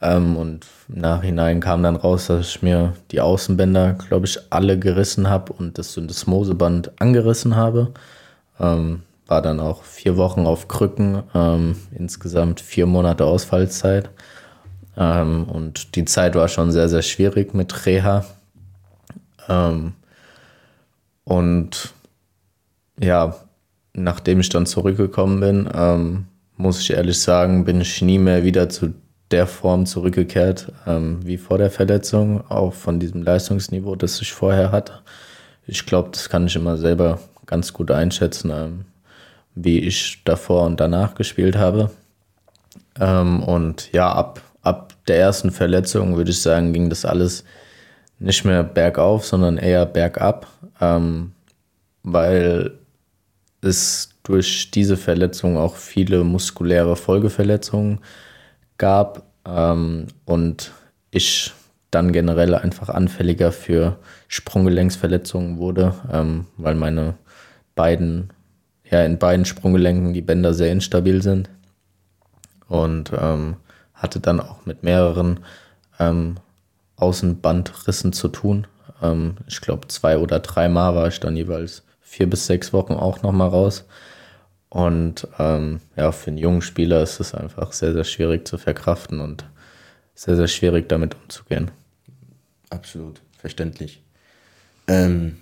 [0.00, 4.78] Ähm, und im Nachhinein kam dann raus, dass ich mir die Außenbänder, glaube ich, alle
[4.78, 7.92] gerissen habe und das Syndesmoseband angerissen habe.
[8.58, 14.10] Ähm, war dann auch vier Wochen auf Krücken, ähm, insgesamt vier Monate Ausfallzeit.
[14.96, 18.24] Ähm, und die Zeit war schon sehr, sehr schwierig mit Reha.
[19.48, 19.94] Ähm,
[21.24, 21.94] und
[22.98, 23.34] ja,
[23.92, 26.26] nachdem ich dann zurückgekommen bin, ähm,
[26.56, 28.94] muss ich ehrlich sagen, bin ich nie mehr wieder zu
[29.30, 34.72] der Form zurückgekehrt ähm, wie vor der Verletzung, auch von diesem Leistungsniveau, das ich vorher
[34.72, 34.94] hatte.
[35.66, 38.84] Ich glaube, das kann ich immer selber ganz gut einschätzen, ähm,
[39.54, 41.90] wie ich davor und danach gespielt habe.
[42.98, 47.44] Ähm, und ja, ab, ab der ersten Verletzung würde ich sagen, ging das alles
[48.18, 50.46] nicht mehr bergauf, sondern eher bergab,
[50.80, 51.32] ähm,
[52.02, 52.72] weil
[53.62, 58.00] es durch diese Verletzung auch viele muskuläre Folgeverletzungen
[58.78, 60.72] gab ähm, und
[61.10, 61.52] ich
[61.90, 67.14] dann generell einfach anfälliger für Sprunggelenksverletzungen wurde, ähm, weil meine
[67.74, 68.32] beiden,
[68.88, 71.50] ja, in beiden Sprunggelenken die Bänder sehr instabil sind
[72.68, 73.56] und ähm,
[73.94, 75.40] hatte dann auch mit mehreren
[75.98, 76.36] ähm,
[76.96, 78.66] Außenbandrissen zu tun.
[79.02, 83.22] Ähm, ich glaube, zwei oder dreimal war ich dann jeweils vier bis sechs Wochen auch
[83.22, 83.84] nochmal raus.
[84.68, 89.20] Und ähm, ja, für einen jungen Spieler ist es einfach sehr, sehr schwierig zu verkraften
[89.20, 89.44] und
[90.14, 91.70] sehr, sehr schwierig damit umzugehen.
[92.68, 94.02] Absolut, verständlich.
[94.86, 95.38] Ähm,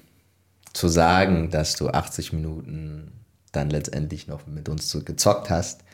[0.72, 3.12] zu sagen, dass du 80 Minuten
[3.52, 5.85] dann letztendlich noch mit uns gezockt hast,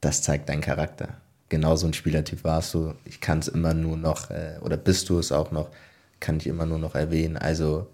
[0.00, 1.16] das zeigt deinen Charakter
[1.54, 2.94] genau so ein Spielertyp warst du.
[3.04, 5.70] Ich kann es immer nur noch, äh, oder bist du es auch noch,
[6.18, 7.36] kann ich immer nur noch erwähnen.
[7.36, 7.86] Also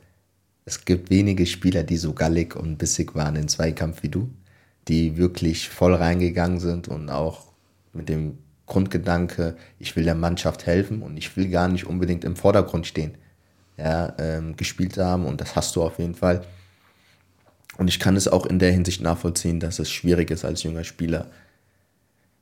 [0.64, 4.30] es gibt wenige Spieler, die so gallig und bissig waren in Zweikampf wie du,
[4.88, 7.52] die wirklich voll reingegangen sind und auch
[7.92, 12.36] mit dem Grundgedanke, ich will der Mannschaft helfen und ich will gar nicht unbedingt im
[12.36, 13.16] Vordergrund stehen,
[13.76, 16.44] ja, ähm, gespielt haben und das hast du auf jeden Fall.
[17.78, 20.84] Und ich kann es auch in der Hinsicht nachvollziehen, dass es schwierig ist als junger
[20.84, 21.26] Spieler,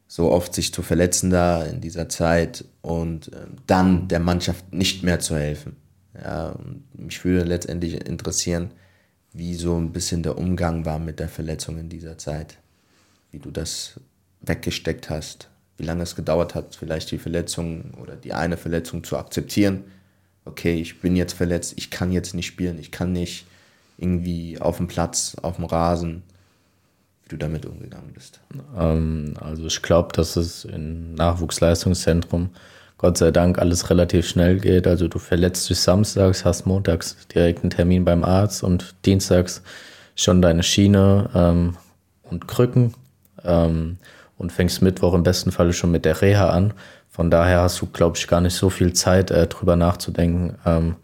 [0.07, 5.03] so oft sich zu verletzen da in dieser Zeit und äh, dann der Mannschaft nicht
[5.03, 5.77] mehr zu helfen.
[6.23, 6.57] Ja,
[6.95, 8.73] mich würde letztendlich interessieren,
[9.33, 12.59] wie so ein bisschen der Umgang war mit der Verletzung in dieser Zeit,
[13.31, 14.01] wie du das
[14.41, 19.17] weggesteckt hast, wie lange es gedauert hat, vielleicht die Verletzung oder die eine Verletzung zu
[19.17, 19.85] akzeptieren.
[20.45, 23.47] Okay, ich bin jetzt verletzt, ich kann jetzt nicht spielen, ich kann nicht
[23.99, 26.23] irgendwie auf dem Platz, auf dem Rasen,
[27.25, 28.41] wie du damit umgegangen bist.
[28.77, 32.51] Ähm, also ich glaube, dass es im Nachwuchsleistungszentrum
[32.99, 34.87] Gott sei Dank alles relativ schnell geht.
[34.87, 39.63] Also du verletzt dich samstags, hast montags direkt einen Termin beim Arzt und dienstags
[40.17, 41.77] schon deine Schiene ähm,
[42.25, 42.95] und Krücken
[43.45, 43.99] ähm,
[44.37, 46.75] und fängst Mittwoch im besten Falle schon mit der Reha an.
[47.09, 50.97] Von daher hast du, glaube ich, gar nicht so viel Zeit, äh, drüber nachzudenken, ähm,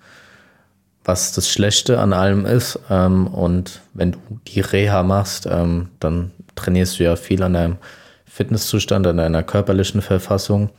[1.04, 2.80] was das Schlechte an allem ist.
[2.90, 7.76] Ähm, und wenn du die Reha machst, ähm, dann trainierst du ja viel an deinem
[8.24, 10.70] Fitnesszustand, an deiner körperlichen Verfassung.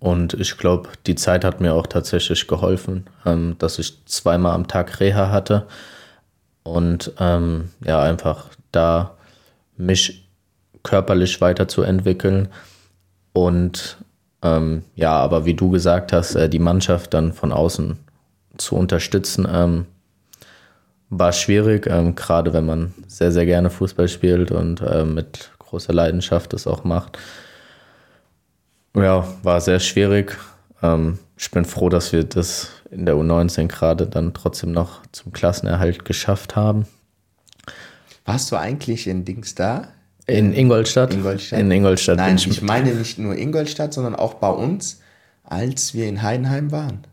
[0.00, 4.68] Und ich glaube, die Zeit hat mir auch tatsächlich geholfen, ähm, dass ich zweimal am
[4.68, 5.66] Tag Reha hatte.
[6.62, 9.16] Und ähm, ja, einfach da
[9.76, 10.28] mich
[10.82, 12.48] körperlich weiterzuentwickeln.
[13.32, 13.98] Und
[14.42, 17.98] ähm, ja, aber wie du gesagt hast, äh, die Mannschaft dann von außen
[18.56, 19.86] zu unterstützen, ähm,
[21.10, 25.92] war schwierig, ähm, gerade wenn man sehr, sehr gerne Fußball spielt und äh, mit großer
[25.92, 27.18] Leidenschaft das auch macht.
[29.02, 30.36] Ja, war sehr schwierig.
[30.82, 35.32] Ähm, ich bin froh, dass wir das in der U19 gerade dann trotzdem noch zum
[35.32, 36.86] Klassenerhalt geschafft haben.
[38.24, 39.88] Warst du eigentlich in Dings da?
[40.26, 41.14] In Ingolstadt?
[41.14, 41.58] Ingolstadt?
[41.58, 42.18] In Ingolstadt.
[42.18, 45.00] Nein, ich meine nicht nur Ingolstadt, sondern auch bei uns,
[45.44, 47.06] als wir in Heidenheim waren.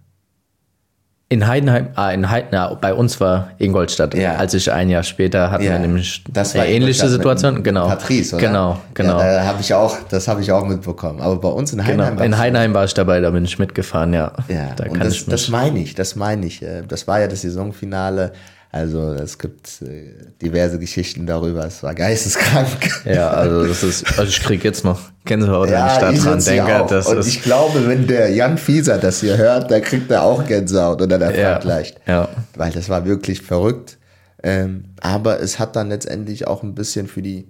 [1.27, 4.13] In Heidenheim, ah, in Heidenheim, bei uns war Ingolstadt.
[4.13, 4.35] Ja.
[4.35, 7.39] Als ich ein Jahr später hatten Ja, wir nämlich das eine war ähnliche Ingolstadt mit
[7.39, 7.63] Situation.
[7.63, 7.88] Genau.
[7.88, 8.45] Patrice, oder?
[8.47, 9.19] Genau, genau.
[9.19, 11.21] Ja, da habe ich auch, das habe ich auch mitbekommen.
[11.21, 12.25] Aber bei uns in Heidenheim genau.
[12.25, 14.33] In war's- Heidenheim war ich dabei, da bin ich mitgefahren, ja.
[14.49, 16.61] Ja, da und das, das meine ich, das meine ich.
[16.61, 18.31] Äh, Das war ja das Saisonfinale.
[18.75, 20.11] Also es gibt äh,
[20.41, 21.65] diverse Geschichten darüber.
[21.65, 22.67] Es war geisteskrank.
[23.05, 26.43] ja, also das ist, also ich krieg jetzt noch Gänsehaut, wenn ich da ich dran
[26.43, 26.81] denke.
[26.83, 26.88] auch.
[26.88, 30.45] Das und ich glaube, wenn der Jan Fieser das hier hört, dann kriegt er auch
[30.45, 32.01] Gänsehaut oder der Ja, leicht.
[32.05, 32.27] ja.
[32.57, 33.97] Weil das war wirklich verrückt.
[34.43, 37.47] Ähm, aber es hat dann letztendlich auch ein bisschen für die,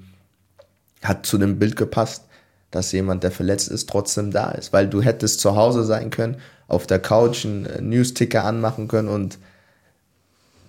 [1.04, 2.26] hat zu dem Bild gepasst,
[2.70, 4.74] dass jemand, der verletzt ist, trotzdem da ist.
[4.74, 9.08] Weil du hättest zu Hause sein können, auf der Couch einen äh, Newsticker anmachen können
[9.08, 9.40] und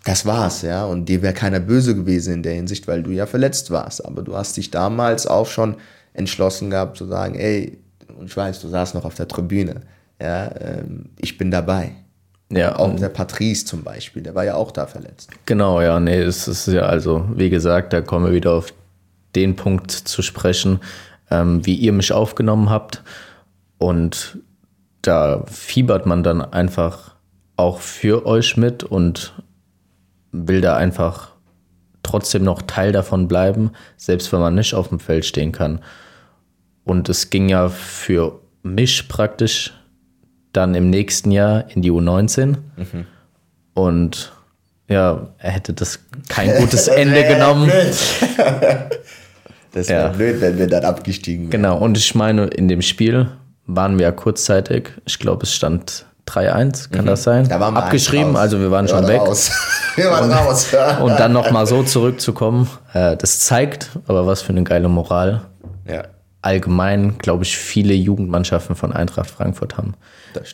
[0.07, 0.85] das war's, ja.
[0.85, 4.05] Und dir wäre keiner böse gewesen in der Hinsicht, weil du ja verletzt warst.
[4.05, 5.77] Aber du hast dich damals auch schon
[6.15, 7.79] entschlossen gehabt zu sagen, ey,
[8.17, 9.83] und ich weiß, du saßt noch auf der Tribüne,
[10.21, 11.91] ja, ähm, ich bin dabei.
[12.51, 15.31] ja, Auch der Patrice zum Beispiel, der war ja auch da verletzt.
[15.45, 18.73] Genau, ja, nee, es ist ja also, wie gesagt, da kommen wir wieder auf
[19.35, 20.81] den Punkt zu sprechen,
[21.31, 23.03] ähm, wie ihr mich aufgenommen habt.
[23.79, 24.39] Und
[25.03, 27.17] da fiebert man dann einfach
[27.57, 29.35] auch für euch mit und
[30.47, 31.33] will da einfach
[32.03, 35.81] trotzdem noch Teil davon bleiben, selbst wenn man nicht auf dem Feld stehen kann.
[36.85, 39.73] Und es ging ja für mich praktisch
[40.53, 42.57] dann im nächsten Jahr in die U19.
[43.75, 44.33] Und
[44.89, 47.71] ja, er hätte das kein gutes Ende genommen.
[49.73, 50.09] Das wäre Ja.
[50.09, 51.51] blöd, wenn wir dann abgestiegen wären.
[51.51, 53.29] Genau, und ich meine, in dem Spiel
[53.67, 57.45] waren wir ja kurzzeitig, ich glaube, es stand 3-1, kann das sein?
[57.45, 57.49] Mhm.
[57.49, 59.21] Da Abgeschrieben, also wir waren Wir schon waren weg.
[59.21, 59.51] Raus.
[59.97, 60.75] Wir waren raus.
[61.01, 65.43] Und dann nochmal so zurückzukommen, äh, das zeigt aber was für eine geile Moral.
[65.87, 66.05] ja.
[66.43, 69.95] Allgemein, glaube ich, viele Jugendmannschaften von Eintracht Frankfurt haben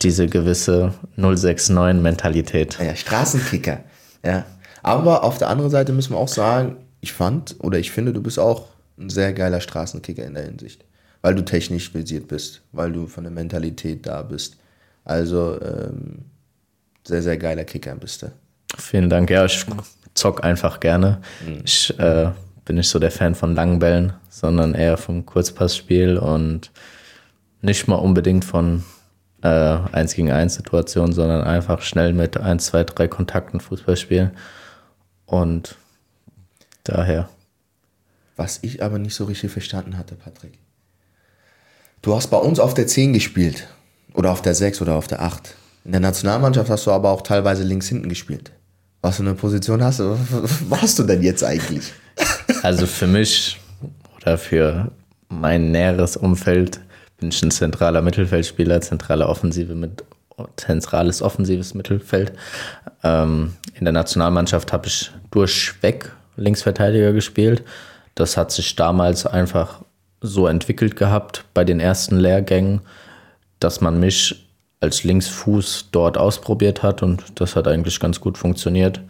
[0.00, 2.78] diese gewisse 069-Mentalität.
[2.82, 3.80] Ja, Straßenkicker.
[4.24, 4.44] Ja.
[4.82, 8.22] Aber auf der anderen Seite müssen wir auch sagen, ich fand oder ich finde, du
[8.22, 8.66] bist auch
[8.98, 10.84] ein sehr geiler Straßenkicker in der Hinsicht.
[11.20, 14.56] Weil du technisch visiert bist, weil du von der Mentalität da bist.
[15.04, 16.24] Also ähm,
[17.06, 18.32] sehr, sehr geiler Kicker bist du.
[18.78, 19.30] Vielen Dank.
[19.30, 19.66] Ja, ich
[20.14, 21.20] zock einfach gerne.
[21.46, 21.62] Mhm.
[21.64, 22.30] Ich äh,
[22.64, 26.70] bin nicht so der Fan von langen Bällen, sondern eher vom Kurzpassspiel und
[27.60, 28.84] nicht mal unbedingt von
[29.42, 34.32] äh, 1 gegen 1 Situationen, sondern einfach schnell mit 1, 2, 3 Kontakten Fußball spielen.
[35.26, 35.76] Und
[36.84, 37.28] daher.
[38.36, 40.58] Was ich aber nicht so richtig verstanden hatte, Patrick.
[42.00, 43.68] Du hast bei uns auf der 10 gespielt.
[44.14, 45.54] Oder auf der 6 oder auf der 8.
[45.84, 48.52] In der Nationalmannschaft hast du aber auch teilweise links hinten gespielt.
[49.00, 50.16] Was für eine Position hast du?
[50.68, 51.92] Was hast du denn jetzt eigentlich?
[52.62, 53.58] Also für mich
[54.16, 54.92] oder für
[55.28, 56.80] mein näheres Umfeld
[57.18, 60.04] bin ich ein zentraler Mittelfeldspieler, zentrale Offensive mit
[60.56, 62.32] zentrales offensives Mittelfeld.
[63.02, 67.62] Ähm, in der Nationalmannschaft habe ich durchweg Linksverteidiger gespielt.
[68.14, 69.82] Das hat sich damals einfach
[70.20, 72.80] so entwickelt gehabt bei den ersten Lehrgängen,
[73.64, 74.48] dass man mich
[74.80, 79.00] als Linksfuß dort ausprobiert hat und das hat eigentlich ganz gut funktioniert.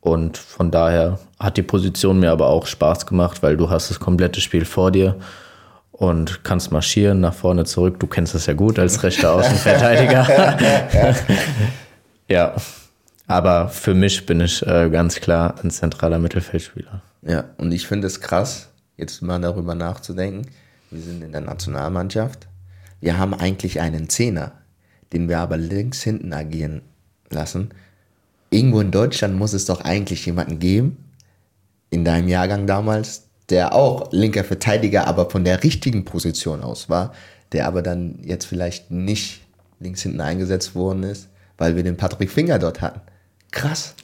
[0.00, 4.00] Und von daher hat die Position mir aber auch Spaß gemacht, weil du hast das
[4.00, 5.16] komplette Spiel vor dir
[5.92, 8.00] und kannst marschieren nach vorne zurück.
[8.00, 10.58] Du kennst das ja gut als rechter Außenverteidiger.
[12.28, 12.54] ja,
[13.26, 17.02] aber für mich bin ich äh, ganz klar ein zentraler Mittelfeldspieler.
[17.22, 20.50] Ja, und ich finde es krass, jetzt mal darüber nachzudenken.
[20.90, 22.46] Wir sind in der Nationalmannschaft.
[23.04, 24.52] Wir haben eigentlich einen Zehner,
[25.12, 26.80] den wir aber links hinten agieren
[27.28, 27.68] lassen.
[28.48, 30.96] Irgendwo in Deutschland muss es doch eigentlich jemanden geben,
[31.90, 37.12] in deinem Jahrgang damals, der auch linker Verteidiger, aber von der richtigen Position aus war,
[37.52, 39.42] der aber dann jetzt vielleicht nicht
[39.80, 41.28] links hinten eingesetzt worden ist,
[41.58, 43.02] weil wir den Patrick Finger dort hatten.
[43.50, 43.94] Krass.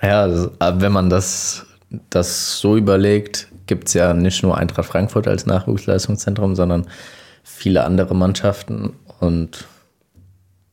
[0.00, 0.48] Ja,
[0.80, 1.66] wenn man das,
[2.08, 6.86] das so überlegt, gibt es ja nicht nur Eintracht Frankfurt als Nachwuchsleistungszentrum, sondern
[7.46, 8.92] viele andere Mannschaften.
[9.20, 9.64] Und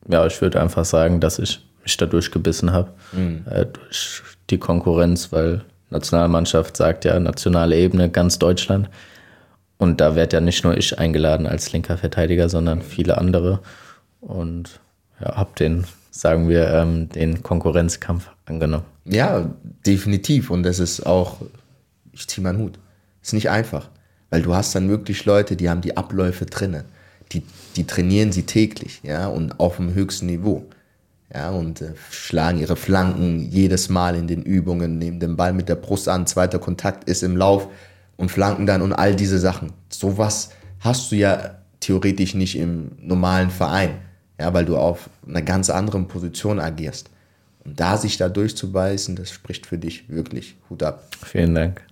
[0.08, 3.44] ja, ich würde einfach sagen, dass ich mich da durchgebissen habe mhm.
[3.48, 8.90] äh, durch die Konkurrenz, weil Nationalmannschaft sagt ja nationale Ebene, ganz Deutschland.
[9.78, 13.60] Und da wird ja nicht nur ich eingeladen als linker Verteidiger, sondern viele andere.
[14.20, 14.80] Und
[15.20, 18.84] ja, habe den, sagen wir, ähm, den Konkurrenzkampf angenommen.
[19.04, 19.48] Ja,
[19.86, 20.50] definitiv.
[20.50, 21.36] Und das ist auch,
[22.12, 22.78] ich ziehe meinen Hut.
[23.22, 23.88] Ist nicht einfach.
[24.30, 26.84] Weil du hast dann wirklich Leute, die haben die Abläufe drinnen.
[27.32, 27.42] Die,
[27.76, 30.66] die trainieren sie täglich, ja, und auf dem höchsten Niveau
[31.34, 35.68] ja, und äh, schlagen ihre Flanken jedes Mal in den Übungen, nehmen den Ball mit
[35.68, 37.68] der Brust an, zweiter Kontakt ist im Lauf
[38.16, 39.72] und flanken dann und all diese Sachen.
[39.88, 40.50] Sowas
[40.80, 43.98] hast du ja theoretisch nicht im normalen Verein,
[44.38, 47.10] ja, weil du auf einer ganz anderen Position agierst.
[47.64, 51.08] Und da sich da durchzubeißen, das spricht für dich wirklich Hut ab.
[51.24, 51.82] Vielen Dank.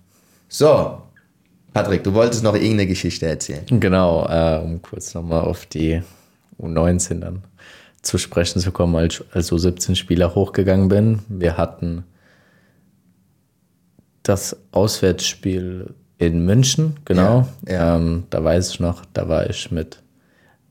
[0.47, 1.01] So,
[1.73, 3.65] Patrick, du wolltest noch irgendeine Geschichte erzählen.
[3.67, 6.01] Genau, äh, um kurz nochmal auf die
[6.61, 7.43] U19 dann
[8.03, 11.19] zu sprechen zu kommen, als, als so 17 Spieler hochgegangen bin.
[11.29, 12.03] Wir hatten
[14.21, 17.47] das Auswärtsspiel in München, genau.
[17.67, 17.95] Ja, ja.
[17.95, 20.01] Ähm, da weiß ich noch, da war ich mit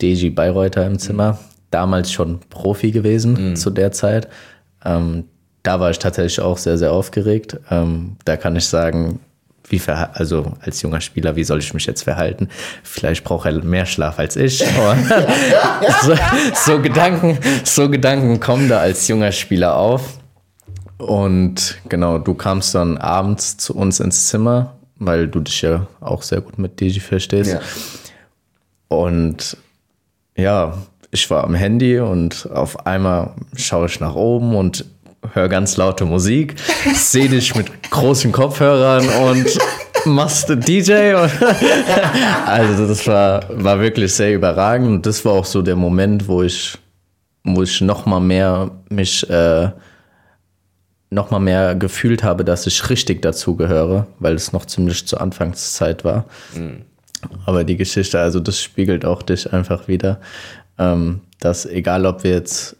[0.01, 1.39] Deji Bayreuther im Zimmer, mhm.
[1.71, 3.57] damals schon Profi gewesen mhm.
[3.57, 4.29] zu der Zeit.
[4.85, 5.25] Ähm,
[5.63, 7.59] da war ich tatsächlich auch sehr, sehr aufgeregt.
[7.71, 9.21] Ähm, da kann ich sagen,
[9.73, 12.49] wie also als junger Spieler, wie soll ich mich jetzt verhalten?
[12.83, 14.59] Vielleicht braucht er mehr Schlaf als ich.
[16.03, 16.15] so,
[16.55, 20.19] so, Gedanken, so Gedanken kommen da als junger Spieler auf.
[20.99, 26.23] Und genau, du kamst dann abends zu uns ins Zimmer, weil du dich ja auch
[26.23, 27.53] sehr gut mit Digi verstehst.
[27.53, 27.61] Ja.
[28.89, 29.57] Und
[30.37, 30.79] ja,
[31.11, 34.85] ich war am Handy und auf einmal schaue ich nach oben und
[35.33, 36.57] höre ganz laute Musik,
[36.95, 39.47] sehe dich mit großen Kopfhörern und
[40.05, 41.15] machst du DJ.
[42.47, 46.43] also das war, war wirklich sehr überragend und das war auch so der Moment, wo
[46.43, 46.77] ich,
[47.45, 49.71] wo ich noch mal mehr mich äh,
[51.13, 56.05] noch mal mehr gefühlt habe, dass ich richtig dazugehöre, weil es noch ziemlich zur Anfangszeit
[56.05, 56.25] war.
[56.55, 56.83] Mhm.
[57.45, 60.21] Aber die Geschichte, also das spiegelt auch dich einfach wieder,
[60.79, 62.77] ähm, dass egal ob wir jetzt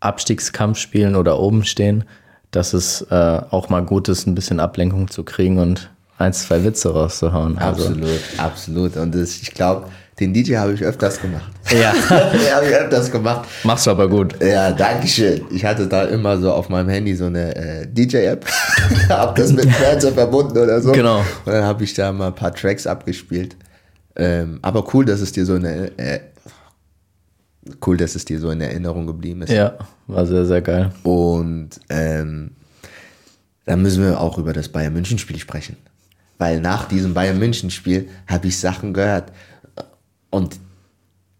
[0.00, 2.04] Abstiegskampf spielen oder oben stehen,
[2.50, 6.64] dass es äh, auch mal gut ist, ein bisschen Ablenkung zu kriegen und ein, zwei
[6.64, 7.58] Witze rauszuhauen.
[7.58, 7.86] Also.
[7.86, 8.96] Absolut, absolut.
[8.96, 9.86] Und das, ich glaube,
[10.20, 11.50] den DJ habe ich öfters gemacht.
[11.70, 11.92] Ja.
[12.08, 13.48] den habe ich öfters gemacht.
[13.62, 14.34] Machst du aber gut.
[14.42, 15.42] Ja, danke schön.
[15.52, 18.44] Ich hatte da immer so auf meinem Handy so eine äh, DJ-App.
[19.08, 20.90] habe das mit Fernseher verbunden oder so.
[20.90, 21.20] Genau.
[21.20, 23.56] Und dann habe ich da mal ein paar Tracks abgespielt.
[24.16, 26.20] Ähm, aber cool, dass es dir so eine äh,
[27.86, 29.52] cool, dass es dir so in Erinnerung geblieben ist.
[29.52, 30.92] Ja, war sehr, sehr geil.
[31.02, 32.52] Und ähm,
[33.64, 35.76] dann müssen wir auch über das Bayern München Spiel sprechen.
[36.38, 39.32] Weil nach diesem Bayern München Spiel habe ich Sachen gehört
[40.30, 40.58] und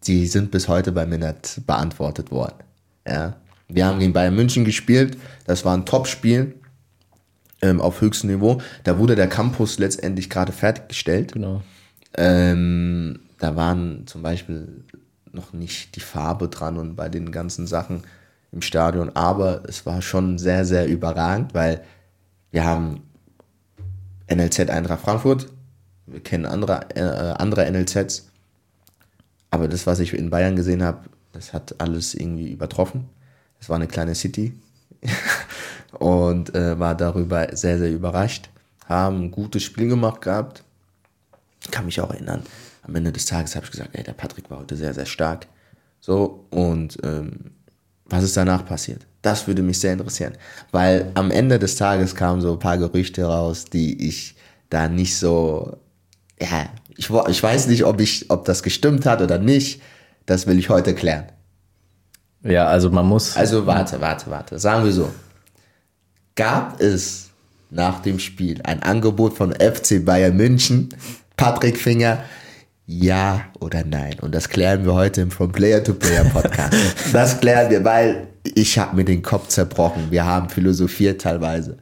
[0.05, 2.63] die sind bis heute bei mir nicht beantwortet worden.
[3.07, 3.35] Ja.
[3.67, 6.55] Wir haben gegen Bayern München gespielt, das war ein Top-Spiel
[7.61, 8.61] ähm, auf höchstem Niveau.
[8.83, 11.33] Da wurde der Campus letztendlich gerade fertiggestellt.
[11.33, 11.61] Genau.
[12.15, 14.83] Ähm, da waren zum Beispiel
[15.33, 18.03] noch nicht die Farbe dran und bei den ganzen Sachen
[18.51, 19.15] im Stadion.
[19.15, 21.83] Aber es war schon sehr, sehr überragend, weil
[22.51, 23.01] wir haben
[24.29, 25.47] NLZ Eintracht Frankfurt,
[26.05, 28.29] wir kennen andere, äh, andere NLZs,
[29.49, 33.09] aber das, was ich in Bayern gesehen habe, das hat alles irgendwie übertroffen.
[33.59, 34.53] Es war eine kleine City
[35.99, 38.49] und äh, war darüber sehr, sehr überrascht.
[38.87, 40.63] Haben ein gutes Spiel gemacht gehabt.
[41.69, 42.43] Kann mich auch erinnern,
[42.83, 45.47] am Ende des Tages habe ich gesagt, ey, der Patrick war heute sehr, sehr stark.
[45.99, 47.51] So, und ähm,
[48.05, 49.05] was ist danach passiert?
[49.21, 50.33] Das würde mich sehr interessieren.
[50.71, 54.35] Weil am Ende des Tages kamen so ein paar Gerüchte raus, die ich
[54.69, 55.77] da nicht so,
[56.39, 59.81] ja, ich, ich weiß nicht, ob, ich, ob das gestimmt hat oder nicht.
[60.25, 61.25] Das will ich heute klären.
[62.43, 63.37] Ja, also man muss.
[63.37, 64.59] Also warte, warte, warte.
[64.59, 65.11] Sagen wir so.
[66.35, 67.29] Gab es
[67.69, 70.89] nach dem Spiel ein Angebot von FC Bayern München,
[71.37, 72.23] Patrick Finger,
[72.93, 74.19] Ja oder nein?
[74.19, 76.73] Und das klären wir heute im From Player to Player Podcast.
[77.13, 80.11] das klären wir, weil ich habe mir den Kopf zerbrochen.
[80.11, 81.77] Wir haben philosophiert teilweise.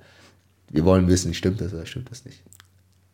[0.69, 2.43] Wir wollen wissen, stimmt das oder stimmt das nicht?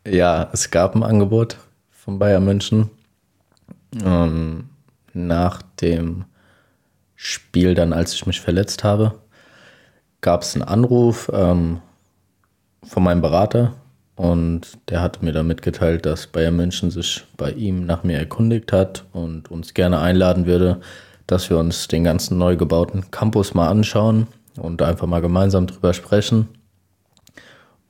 [0.06, 1.56] Ja, es gab ein Angebot
[1.90, 2.90] von Bayern München.
[4.04, 4.68] Ähm,
[5.14, 6.26] nach dem
[7.14, 9.14] Spiel, dann als ich mich verletzt habe,
[10.20, 11.80] gab es einen Anruf ähm,
[12.82, 13.72] von meinem Berater
[14.16, 18.72] und der hat mir dann mitgeteilt, dass Bayern München sich bei ihm nach mir erkundigt
[18.72, 20.80] hat und uns gerne einladen würde,
[21.26, 25.92] dass wir uns den ganzen neu gebauten Campus mal anschauen und einfach mal gemeinsam drüber
[25.92, 26.48] sprechen.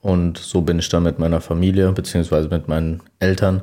[0.00, 3.62] Und so bin ich dann mit meiner Familie beziehungsweise mit meinen Eltern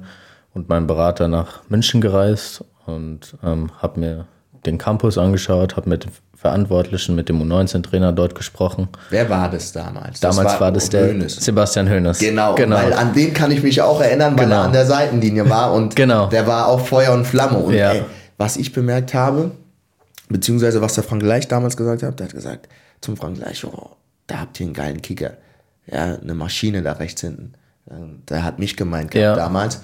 [0.54, 4.26] und meinem Berater nach München gereist und ähm, habe mir
[4.66, 6.08] den Campus angeschaut, habe mit
[6.44, 8.90] Verantwortlichen, mit dem U19-Trainer dort gesprochen.
[9.10, 10.20] Wer war das damals?
[10.20, 11.38] Damals das war, war, das der Hönes.
[11.38, 12.20] Sebastian Hönes.
[12.20, 14.58] Genau, genau, weil an den kann ich mich auch erinnern, weil genau.
[14.58, 16.28] er an der Seitenlinie war und genau.
[16.28, 17.60] der war auch Feuer und Flamme.
[17.60, 17.94] Und ja.
[17.94, 18.04] ey,
[18.38, 19.52] was ich bemerkt habe,
[20.28, 22.68] beziehungsweise was der Frank Leich damals gesagt hat, der hat gesagt
[23.00, 23.92] zum Frank Leich, oh,
[24.28, 25.38] da habt ihr einen geilen Kicker.
[25.88, 27.54] Ja, eine Maschine da rechts hinten.
[28.28, 29.34] Der hat mich gemeint ja.
[29.34, 29.80] damals.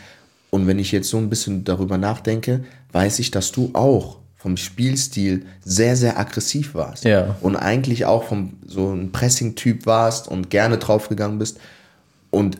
[0.49, 4.55] Und wenn ich jetzt so ein bisschen darüber nachdenke, weiß ich, dass du auch vom
[4.55, 7.03] Spielstil sehr, sehr aggressiv warst.
[7.03, 7.35] Ja.
[7.41, 11.59] Und eigentlich auch vom so ein Pressing-Typ warst und gerne draufgegangen bist
[12.31, 12.57] und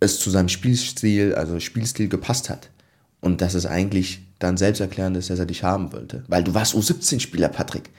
[0.00, 2.68] es zu seinem Spielstil, also Spielstil gepasst hat.
[3.20, 6.24] Und dass es eigentlich dann selbsterklärend ist, dass er dich haben wollte.
[6.26, 7.90] Weil du warst U17-Spieler, Patrick.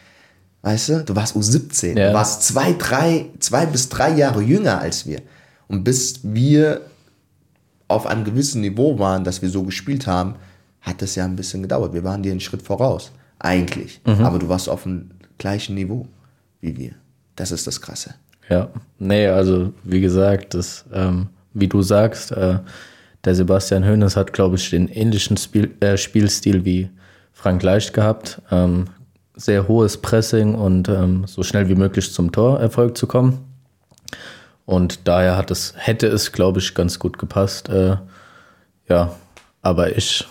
[0.61, 1.03] Weißt du?
[1.05, 1.97] Du warst U17.
[1.97, 2.09] Ja.
[2.09, 5.21] Du warst zwei, drei, zwei bis drei Jahre jünger als wir.
[5.69, 6.81] Und bis wir
[7.87, 10.35] auf einem gewissen Niveau waren, dass wir so gespielt haben,
[10.89, 11.93] hat es ja ein bisschen gedauert.
[11.93, 14.01] Wir waren dir einen Schritt voraus, eigentlich.
[14.05, 14.25] Mhm.
[14.25, 16.07] Aber du warst auf dem gleichen Niveau
[16.61, 16.91] wie wir.
[17.35, 18.15] Das ist das Krasse.
[18.49, 22.59] Ja, nee, also wie gesagt, das, ähm, wie du sagst, äh,
[23.23, 26.89] der Sebastian Hoeneß hat, glaube ich, den ähnlichen Spiel, äh, Spielstil wie
[27.31, 28.41] Frank Leicht gehabt.
[28.49, 28.85] Ähm,
[29.35, 33.39] sehr hohes Pressing und ähm, so schnell wie möglich zum Torerfolg zu kommen.
[34.65, 37.69] Und daher hat es, hätte es, glaube ich, ganz gut gepasst.
[37.69, 37.97] Äh,
[38.89, 39.15] ja,
[39.61, 40.27] aber ich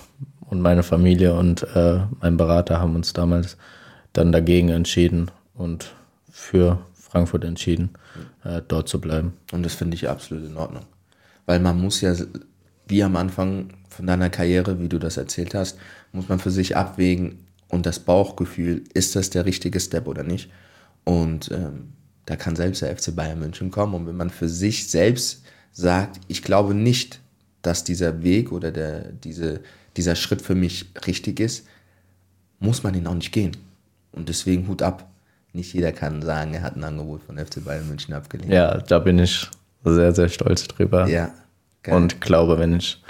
[0.51, 3.57] und meine Familie und äh, mein Berater haben uns damals
[4.13, 5.93] dann dagegen entschieden und
[6.31, 7.91] für Frankfurt entschieden,
[8.45, 9.35] äh, dort zu bleiben.
[9.53, 10.85] Und das finde ich absolut in Ordnung.
[11.47, 12.15] Weil man muss ja,
[12.87, 15.79] wie am Anfang von deiner Karriere, wie du das erzählt hast,
[16.13, 20.51] muss man für sich abwägen und das Bauchgefühl, ist das der richtige Step oder nicht?
[21.05, 21.93] Und ähm,
[22.27, 23.95] da kann selbst der FC Bayern München kommen.
[23.95, 25.43] Und wenn man für sich selbst
[25.73, 27.21] sagt, ich glaube nicht,
[27.63, 29.61] dass dieser Weg oder der, diese,
[29.99, 31.67] dieser Schritt für mich richtig ist,
[32.61, 33.57] muss man ihn auch nicht gehen.
[34.13, 35.09] Und deswegen Hut ab.
[35.53, 38.53] Nicht jeder kann sagen, er hat ein Angebot von FC Bayern München abgelehnt.
[38.53, 39.49] Ja, da bin ich
[39.85, 41.09] sehr, sehr stolz drüber.
[41.09, 41.31] Ja.
[41.83, 41.95] Geil.
[41.95, 43.03] Und glaube, wenn ich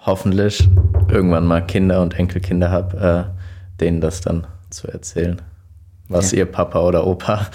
[0.00, 0.68] hoffentlich
[1.08, 5.40] irgendwann mal Kinder und Enkelkinder habe, äh, denen das dann zu erzählen,
[6.08, 6.38] was ja.
[6.38, 7.48] ihr Papa oder Opa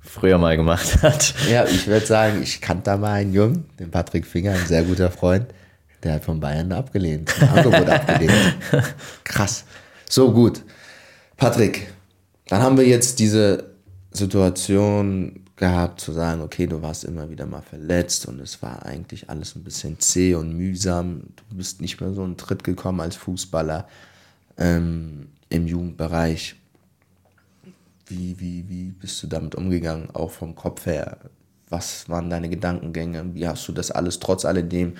[0.00, 1.34] früher mal gemacht hat.
[1.50, 4.82] Ja, ich würde sagen, ich kannte da mal einen Jungen, den Patrick Finger, ein sehr
[4.82, 5.46] guter Freund,
[6.02, 8.56] der hat von Bayern abgelehnt, ein Angebot abgelehnt.
[9.24, 9.64] Krass.
[10.08, 10.62] So gut.
[11.36, 11.92] Patrick,
[12.48, 13.70] dann haben wir jetzt diese
[14.12, 19.30] Situation gehabt zu sagen, okay, du warst immer wieder mal verletzt und es war eigentlich
[19.30, 21.22] alles ein bisschen zäh und mühsam.
[21.48, 23.88] Du bist nicht mehr so einen Tritt gekommen als Fußballer
[24.58, 26.56] ähm, im Jugendbereich.
[28.06, 31.18] Wie, wie, wie bist du damit umgegangen, auch vom Kopf her?
[31.68, 33.34] Was waren deine Gedankengänge?
[33.34, 34.94] Wie hast du das alles trotz alledem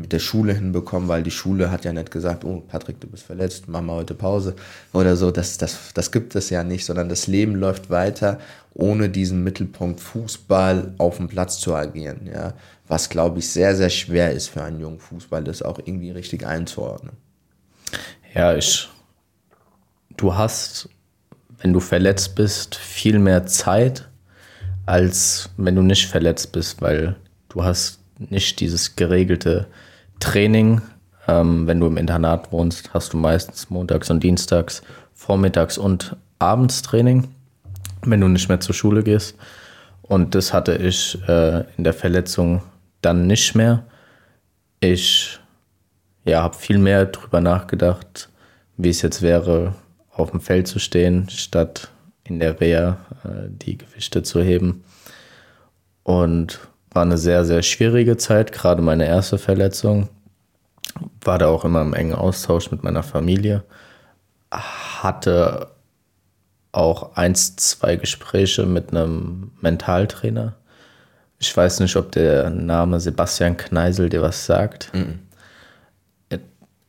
[0.00, 1.08] mit der Schule hinbekommen?
[1.08, 4.14] Weil die Schule hat ja nicht gesagt, oh Patrick, du bist verletzt, mach mal heute
[4.14, 4.54] Pause
[4.92, 5.30] oder so.
[5.30, 8.38] Das, das, das gibt es ja nicht, sondern das Leben läuft weiter,
[8.74, 12.28] ohne diesen Mittelpunkt Fußball auf dem Platz zu agieren.
[12.32, 12.54] Ja?
[12.88, 16.46] Was, glaube ich, sehr, sehr schwer ist für einen jungen Fußball, das auch irgendwie richtig
[16.46, 17.12] einzuordnen.
[18.34, 18.88] Ja, ich.
[20.16, 20.88] Du hast
[21.60, 24.08] wenn du verletzt bist, viel mehr Zeit,
[24.86, 27.16] als wenn du nicht verletzt bist, weil
[27.48, 29.66] du hast nicht dieses geregelte
[30.20, 30.80] Training.
[31.26, 36.82] Ähm, wenn du im Internat wohnst, hast du meistens montags und dienstags, vormittags und abends
[36.82, 37.28] Training,
[38.02, 39.36] wenn du nicht mehr zur Schule gehst.
[40.02, 42.62] Und das hatte ich äh, in der Verletzung
[43.02, 43.84] dann nicht mehr.
[44.80, 45.38] Ich
[46.24, 48.28] ja, habe viel mehr darüber nachgedacht,
[48.76, 49.74] wie es jetzt wäre,
[50.10, 51.90] auf dem Feld zu stehen, statt
[52.24, 54.84] in der Reha äh, die Gewichte zu heben.
[56.02, 56.60] Und
[56.92, 60.08] war eine sehr, sehr schwierige Zeit, gerade meine erste Verletzung.
[61.22, 63.62] War da auch immer im engen Austausch mit meiner Familie.
[64.50, 65.68] Hatte
[66.72, 70.56] auch eins, zwei Gespräche mit einem Mentaltrainer.
[71.38, 74.92] Ich weiß nicht, ob der Name Sebastian Kneisel dir was sagt.
[74.92, 75.20] Mhm.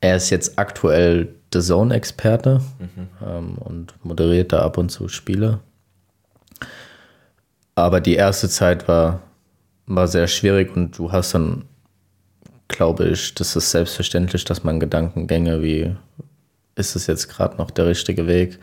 [0.02, 3.08] er ist jetzt aktuell The Zone-Experte mhm.
[3.26, 5.60] ähm, und moderiert da ab und zu Spiele.
[7.76, 9.22] Aber die erste Zeit war,
[9.96, 11.66] war sehr schwierig und du hast dann,
[12.68, 15.96] glaube ich, das ist selbstverständlich, dass man Gedankengänge wie,
[16.76, 18.60] ist es jetzt gerade noch der richtige Weg?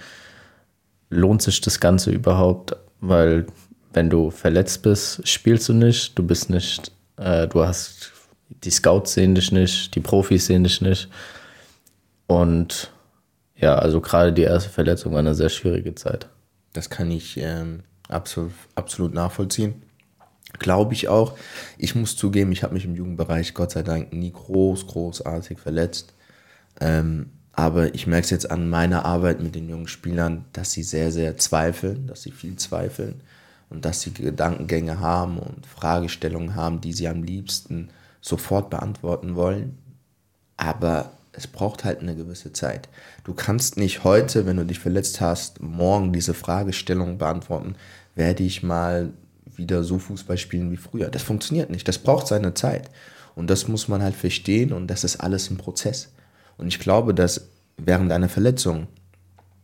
[1.11, 2.77] Lohnt sich das Ganze überhaupt?
[3.01, 3.47] Weil
[3.93, 8.13] wenn du verletzt bist, spielst du nicht, du bist nicht, äh, du hast,
[8.49, 11.09] die Scouts sehen dich nicht, die Profis sehen dich nicht.
[12.27, 12.91] Und
[13.57, 16.29] ja, also gerade die erste Verletzung war eine sehr schwierige Zeit.
[16.73, 19.83] Das kann ich ähm, absolut, absolut nachvollziehen.
[20.59, 21.37] Glaube ich auch.
[21.77, 26.15] Ich muss zugeben, ich habe mich im Jugendbereich Gott sei Dank nie groß, großartig verletzt.
[26.81, 30.85] Ähm, aber ich merke es jetzt an meiner Arbeit mit den jungen Spielern, dass sie
[30.85, 33.21] sehr, sehr zweifeln, dass sie viel zweifeln
[33.69, 37.91] und dass sie Gedankengänge haben und Fragestellungen haben, die sie am liebsten
[38.21, 39.79] sofort beantworten wollen.
[40.57, 42.89] Aber es braucht halt eine gewisse Zeit.
[43.25, 47.77] Du kannst nicht heute, wenn du dich verletzt hast, morgen diese Fragestellung beantworten,
[48.15, 49.13] werde ich mal
[49.59, 51.09] wieder so Fußball spielen wie früher.
[51.09, 51.87] Das funktioniert nicht.
[51.87, 52.91] Das braucht seine Zeit.
[53.35, 56.13] Und das muss man halt verstehen und das ist alles ein Prozess.
[56.57, 58.89] Und ich glaube, dass während einer Verletzung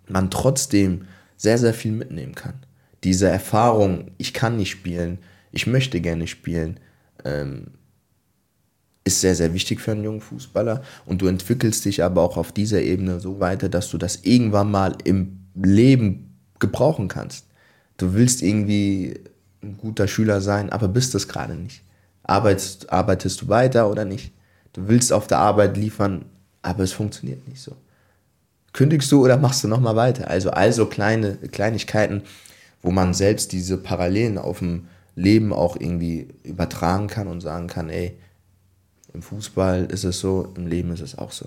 [0.07, 2.55] man trotzdem sehr, sehr viel mitnehmen kann.
[3.03, 5.19] Diese Erfahrung, ich kann nicht spielen,
[5.51, 6.79] ich möchte gerne spielen,
[7.25, 7.73] ähm,
[9.05, 10.83] ist sehr, sehr wichtig für einen jungen Fußballer.
[11.05, 14.71] Und du entwickelst dich aber auch auf dieser Ebene so weiter, dass du das irgendwann
[14.71, 17.47] mal im Leben gebrauchen kannst.
[17.97, 19.21] Du willst irgendwie
[19.65, 21.83] ein guter Schüler sein, aber bist es gerade nicht.
[22.23, 24.33] Arbeitest, arbeitest du weiter oder nicht?
[24.73, 26.27] Du willst auf der Arbeit liefern,
[26.63, 27.77] aber es funktioniert nicht so.
[28.73, 30.29] Kündigst du oder machst du nochmal weiter?
[30.29, 32.23] Also, also kleine Kleinigkeiten,
[32.83, 37.89] wo man selbst diese Parallelen auf dem Leben auch irgendwie übertragen kann und sagen kann,
[37.89, 38.19] ey,
[39.13, 41.47] im Fußball ist es so, im Leben ist es auch so.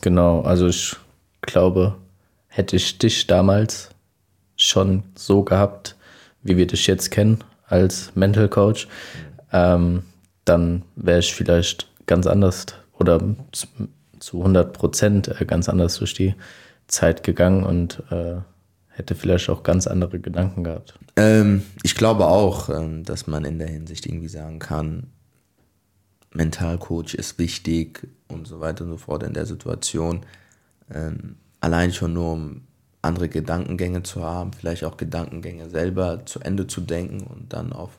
[0.00, 0.96] Genau, also ich
[1.40, 1.96] glaube,
[2.48, 3.90] hätte ich dich damals
[4.56, 5.96] schon so gehabt,
[6.42, 8.88] wie wir dich jetzt kennen als Mental Coach,
[9.52, 10.02] ähm,
[10.44, 12.66] dann wäre ich vielleicht ganz anders
[12.98, 13.20] oder
[14.18, 16.34] zu 100 Prozent äh, ganz anders durch die
[16.86, 18.36] Zeit gegangen und äh,
[18.88, 20.98] hätte vielleicht auch ganz andere Gedanken gehabt.
[21.16, 25.08] Ähm, ich glaube auch, ähm, dass man in der Hinsicht irgendwie sagen kann,
[26.34, 30.26] Mentalcoach ist wichtig und so weiter und so fort in der Situation.
[30.92, 32.62] Ähm, allein schon nur, um
[33.00, 37.90] andere Gedankengänge zu haben, vielleicht auch Gedankengänge selber zu Ende zu denken und dann auf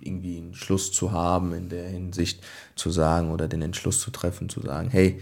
[0.00, 2.42] irgendwie einen Schluss zu haben, in der Hinsicht
[2.74, 5.20] zu sagen oder den Entschluss zu treffen, zu sagen, hey,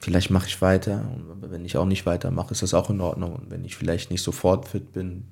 [0.00, 3.34] vielleicht mache ich weiter und wenn ich auch nicht weitermache, ist das auch in Ordnung
[3.34, 5.24] und wenn ich vielleicht nicht sofort fit bin,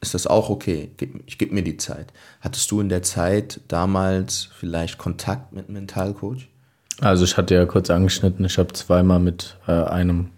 [0.00, 0.90] ist das auch okay.
[1.26, 2.12] Ich gebe mir die Zeit.
[2.40, 6.48] Hattest du in der Zeit damals vielleicht Kontakt mit Mentalcoach?
[7.00, 10.30] Also ich hatte ja kurz angeschnitten, ich habe zweimal mit äh, einem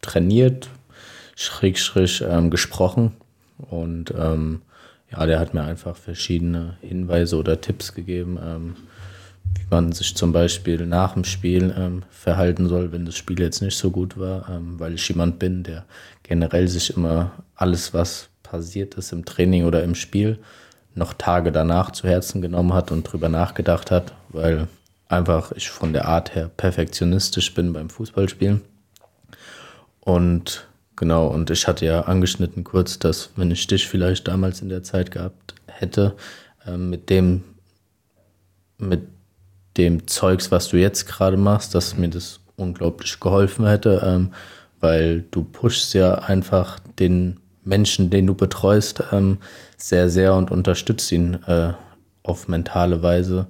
[0.00, 0.70] trainiert,
[1.40, 1.80] schräg,
[2.22, 3.12] ähm, gesprochen
[3.56, 4.62] und ähm,
[5.10, 8.76] ja, der hat mir einfach verschiedene Hinweise oder Tipps gegeben, ähm,
[9.56, 13.62] wie man sich zum Beispiel nach dem Spiel ähm, verhalten soll, wenn das Spiel jetzt
[13.62, 15.86] nicht so gut war, ähm, weil ich jemand bin, der
[16.22, 20.38] generell sich immer alles, was passiert ist im Training oder im Spiel,
[20.94, 24.68] noch Tage danach zu Herzen genommen hat und drüber nachgedacht hat, weil
[25.08, 28.60] einfach ich von der Art her perfektionistisch bin beim Fußballspielen.
[30.00, 30.68] Und
[31.00, 34.84] genau, und ich hatte ja angeschnitten kurz, dass wenn ich dich vielleicht damals in der
[34.84, 36.14] Zeit gehabt hätte,
[36.66, 37.42] äh, mit dem,
[38.78, 39.00] mit
[39.78, 44.32] dem Zeugs, was du jetzt gerade machst, dass mir das unglaublich geholfen hätte, ähm,
[44.80, 49.38] weil du pushst ja einfach den Menschen, den du betreust, ähm,
[49.78, 51.72] sehr, sehr und unterstützt ihn äh,
[52.22, 53.46] auf mentale Weise,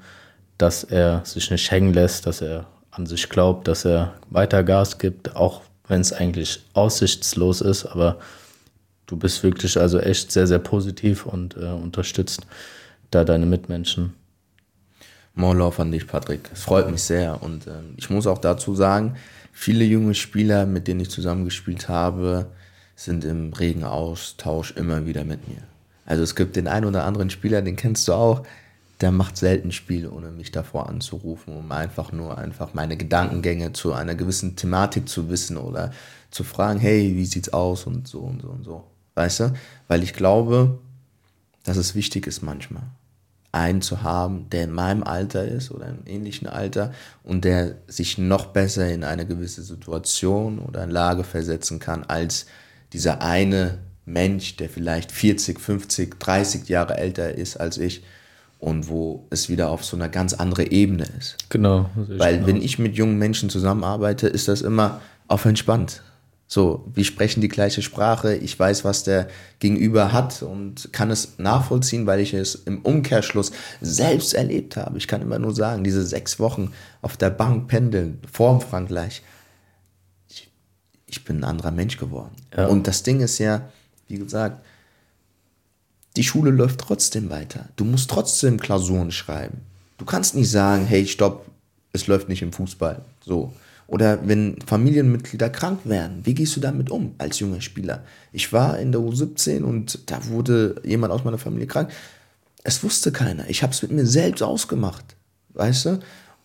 [0.56, 4.98] dass er sich nicht hängen lässt, dass er an sich glaubt, dass er weiter Gas
[4.98, 8.18] gibt, auch wenn es eigentlich aussichtslos ist, aber
[9.06, 12.46] du bist wirklich also echt sehr, sehr positiv und äh, unterstützt
[13.10, 14.14] da deine Mitmenschen.
[15.34, 16.48] More love an dich, Patrick.
[16.52, 19.16] Es freut mich sehr und äh, ich muss auch dazu sagen,
[19.52, 22.46] viele junge Spieler, mit denen ich zusammengespielt habe,
[22.94, 25.62] sind im regen Austausch immer wieder mit mir.
[26.06, 28.42] Also es gibt den einen oder anderen Spieler, den kennst du auch,
[29.00, 33.94] der macht selten Spiele, ohne mich davor anzurufen, um einfach nur einfach meine Gedankengänge zu
[33.94, 35.90] einer gewissen Thematik zu wissen oder
[36.30, 38.84] zu fragen, hey, wie sieht's aus und so und so und so.
[39.14, 39.52] Weißt du?
[39.88, 40.78] Weil ich glaube,
[41.64, 42.82] dass es wichtig ist manchmal,
[43.52, 46.92] einen zu haben, der in meinem Alter ist oder im ähnlichen Alter
[47.24, 52.46] und der sich noch besser in eine gewisse Situation oder Lage versetzen kann, als
[52.92, 58.02] dieser eine Mensch, der vielleicht 40, 50, 30 Jahre älter ist als ich
[58.60, 61.36] und wo es wieder auf so einer ganz andere Ebene ist.
[61.48, 61.90] Genau.
[61.96, 62.46] Weil genau.
[62.46, 66.02] wenn ich mit jungen Menschen zusammenarbeite, ist das immer auf entspannt.
[66.46, 69.28] So, wir sprechen die gleiche Sprache, ich weiß, was der
[69.60, 74.98] Gegenüber hat und kann es nachvollziehen, weil ich es im Umkehrschluss selbst erlebt habe.
[74.98, 79.22] Ich kann immer nur sagen, diese sechs Wochen auf der Bank pendeln, vorm Frankreich,
[80.28, 80.50] ich,
[81.06, 82.34] ich bin ein anderer Mensch geworden.
[82.56, 82.66] Ja.
[82.66, 83.70] Und das Ding ist ja,
[84.08, 84.60] wie gesagt,
[86.16, 87.68] die Schule läuft trotzdem weiter.
[87.76, 89.58] Du musst trotzdem Klausuren schreiben.
[89.98, 91.46] Du kannst nicht sagen, hey, stopp,
[91.92, 93.02] es läuft nicht im Fußball.
[93.24, 93.52] So.
[93.86, 98.04] Oder wenn Familienmitglieder krank werden, wie gehst du damit um als junger Spieler?
[98.32, 101.90] Ich war in der U17 und da wurde jemand aus meiner Familie krank.
[102.62, 103.48] Es wusste keiner.
[103.48, 105.16] Ich habe es mit mir selbst ausgemacht.
[105.54, 106.00] Weißt du?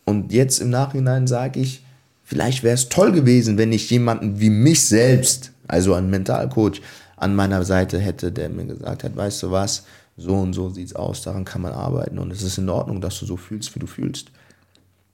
[0.06, 1.84] Und jetzt im Nachhinein sage ich,
[2.24, 6.82] vielleicht wäre es toll gewesen, wenn ich jemanden wie mich selbst, also einen Mentalcoach,
[7.18, 9.86] an meiner Seite hätte, der mir gesagt hat, weißt du was,
[10.18, 13.02] so und so sieht es aus, daran kann man arbeiten und es ist in Ordnung,
[13.02, 14.32] dass du so fühlst, wie du fühlst.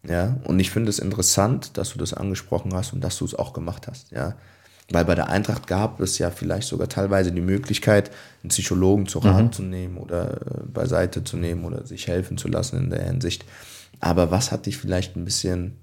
[0.07, 3.35] Ja, und ich finde es interessant, dass du das angesprochen hast und dass du es
[3.35, 4.35] auch gemacht hast, ja.
[4.93, 8.11] Weil bei der Eintracht gab es ja vielleicht sogar teilweise die Möglichkeit,
[8.43, 9.51] einen Psychologen zu Rat mhm.
[9.53, 13.45] zu nehmen oder äh, beiseite zu nehmen oder sich helfen zu lassen in der Hinsicht.
[13.99, 15.77] Aber was hat dich vielleicht ein bisschen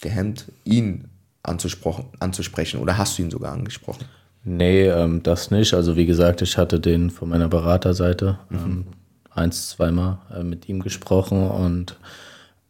[0.00, 1.08] gehemmt, ihn
[1.42, 4.04] anzusprechen oder hast du ihn sogar angesprochen?
[4.44, 5.72] Nee, ähm, das nicht.
[5.72, 8.58] Also wie gesagt, ich hatte den von meiner Beraterseite mhm.
[8.58, 8.86] ähm,
[9.30, 11.96] eins, zweimal äh, mit ihm gesprochen und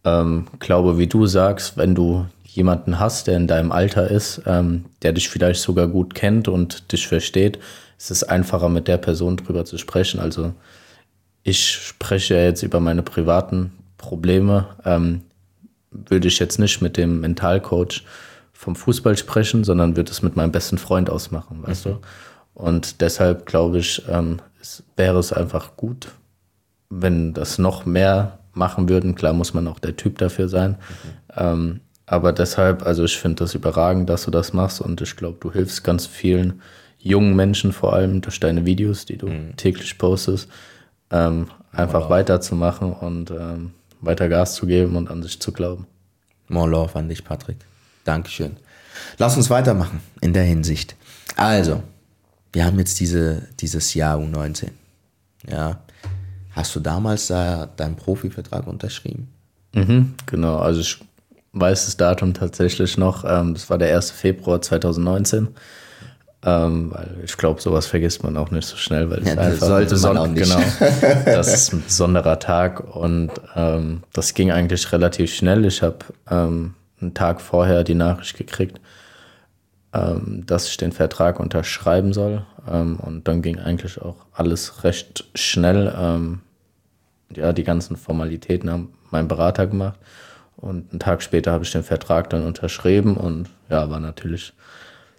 [0.04, 4.84] ähm, glaube, wie du sagst, wenn du jemanden hast, der in deinem Alter ist, ähm,
[5.02, 7.58] der dich vielleicht sogar gut kennt und dich versteht,
[7.98, 10.20] ist es einfacher, mit der Person drüber zu sprechen.
[10.20, 10.52] Also
[11.42, 15.22] ich spreche jetzt über meine privaten Probleme, ähm,
[15.90, 18.04] würde ich jetzt nicht mit dem Mentalcoach
[18.54, 21.90] vom Fußball sprechen, sondern würde es mit meinem besten Freund ausmachen, weißt mhm.
[21.90, 21.98] du?
[22.54, 26.12] Und deshalb glaube ich, ähm, es wäre es einfach gut,
[26.88, 29.16] wenn das noch mehr machen würden.
[29.16, 30.70] Klar muss man auch der Typ dafür sein.
[30.70, 30.76] Mhm.
[31.36, 35.38] Ähm, aber deshalb, also ich finde das überragend, dass du das machst und ich glaube,
[35.40, 36.62] du hilfst ganz vielen
[36.98, 39.56] jungen Menschen vor allem durch deine Videos, die du mhm.
[39.56, 40.48] täglich postest,
[41.10, 42.10] ähm, einfach wow.
[42.10, 45.86] weiterzumachen und ähm, weiter Gas zu geben und an sich zu glauben.
[46.48, 47.56] More love an dich, Patrick.
[48.04, 48.56] Dankeschön.
[49.18, 50.96] Lass uns weitermachen in der Hinsicht.
[51.36, 51.82] Also,
[52.52, 54.68] wir haben jetzt diese, dieses Jahr U19.
[55.48, 55.80] Ja,
[56.54, 59.28] Hast du damals da deinen Profivertrag unterschrieben?
[59.74, 61.00] Mhm, genau, also ich
[61.52, 63.24] weiß das Datum tatsächlich noch.
[63.26, 64.12] Ähm, das war der 1.
[64.12, 65.48] Februar 2019.
[66.46, 69.96] Ähm, weil ich glaube, sowas vergisst man auch nicht so schnell, weil ja, das sollte
[69.98, 70.44] man auch nicht.
[70.44, 70.62] Genau,
[71.24, 75.64] das ist ein besonderer Tag und ähm, das ging eigentlich relativ schnell.
[75.64, 75.98] Ich habe
[76.30, 76.74] ähm,
[77.04, 78.80] einen Tag vorher die Nachricht gekriegt,
[79.92, 82.44] ähm, dass ich den Vertrag unterschreiben soll.
[82.70, 85.94] Ähm, und dann ging eigentlich auch alles recht schnell.
[85.96, 86.40] Ähm,
[87.34, 89.98] ja, die ganzen Formalitäten haben mein Berater gemacht.
[90.56, 94.52] Und einen Tag später habe ich den Vertrag dann unterschrieben und ja, war natürlich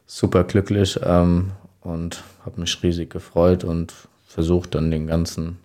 [0.06, 3.94] super glücklich ähm, und habe mich riesig gefreut und
[4.26, 5.60] versucht dann den ganzen,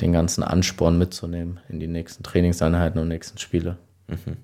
[0.00, 3.76] den ganzen Ansporn mitzunehmen in die nächsten Trainingseinheiten und nächsten Spiele.
[4.08, 4.36] Mhm.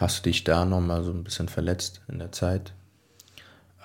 [0.00, 2.72] Hast du dich da nochmal so ein bisschen verletzt in der Zeit?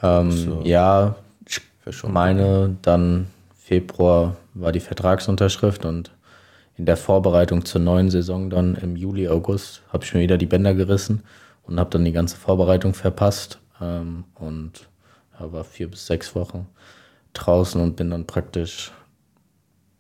[0.01, 6.11] Ähm, so ja, ich meine, dann Februar war die Vertragsunterschrift und
[6.77, 10.45] in der Vorbereitung zur neuen Saison dann im Juli, August habe ich mir wieder die
[10.45, 11.21] Bänder gerissen
[11.63, 14.87] und habe dann die ganze Vorbereitung verpasst ähm, und
[15.37, 16.65] war vier bis sechs Wochen
[17.33, 18.93] draußen und bin dann praktisch,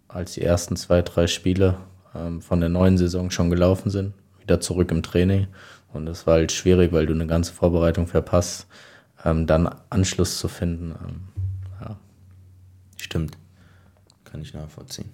[0.07, 1.77] als die ersten zwei, drei Spiele
[2.15, 5.47] ähm, von der neuen Saison schon gelaufen sind, wieder zurück im Training.
[5.95, 8.67] Und das war halt schwierig, weil du eine ganze Vorbereitung verpasst
[9.25, 10.95] ähm, dann Anschluss zu finden.
[11.03, 11.21] Ähm,
[11.81, 11.99] ja.
[12.97, 13.37] Stimmt.
[14.23, 15.09] Kann ich nachvollziehen.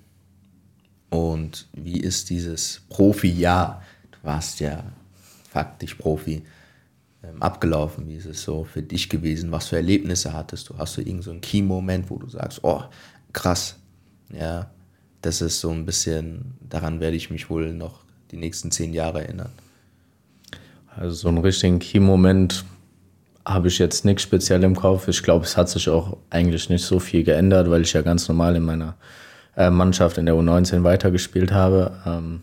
[1.09, 3.81] Und wie ist dieses Profi-Jahr?
[4.11, 4.83] Du warst ja
[5.49, 6.43] faktisch Profi
[7.23, 8.07] ähm, abgelaufen.
[8.07, 9.51] Wie ist es so für dich gewesen?
[9.51, 10.77] Was für Erlebnisse hattest du?
[10.77, 12.83] Hast du irgendeinen so Key-Moment, wo du sagst, oh,
[13.33, 13.77] krass,
[14.29, 14.69] ja,
[15.21, 19.21] das ist so ein bisschen, daran werde ich mich wohl noch die nächsten zehn Jahre
[19.21, 19.51] erinnern.
[20.97, 22.65] Also so einen richtigen Key-Moment
[23.45, 25.07] habe ich jetzt nichts speziell im Kopf.
[25.07, 28.27] Ich glaube, es hat sich auch eigentlich nicht so viel geändert, weil ich ja ganz
[28.27, 28.95] normal in meiner
[29.55, 31.91] äh, Mannschaft in der U19 weitergespielt habe.
[32.05, 32.41] Ähm,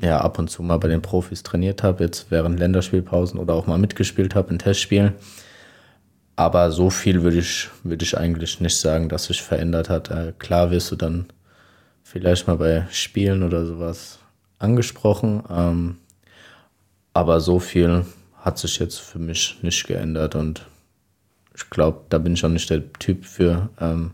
[0.00, 3.66] ja, ab und zu mal bei den Profis trainiert habe, jetzt während Länderspielpausen oder auch
[3.66, 5.12] mal mitgespielt habe in Testspielen.
[6.36, 10.10] Aber so viel würde ich, würde ich eigentlich nicht sagen, dass sich verändert hat.
[10.10, 11.26] Äh, klar wirst du dann
[12.02, 14.18] vielleicht mal bei Spielen oder sowas
[14.58, 15.44] angesprochen.
[15.48, 15.96] Ähm,
[17.14, 18.04] aber so viel
[18.36, 20.66] hat sich jetzt für mich nicht geändert und
[21.56, 24.10] ich glaube, da bin ich auch nicht der Typ für, ähm,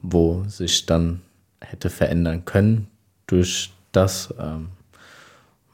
[0.00, 1.22] wo sich dann
[1.60, 2.88] hätte verändern können
[3.26, 4.68] durch das, ähm,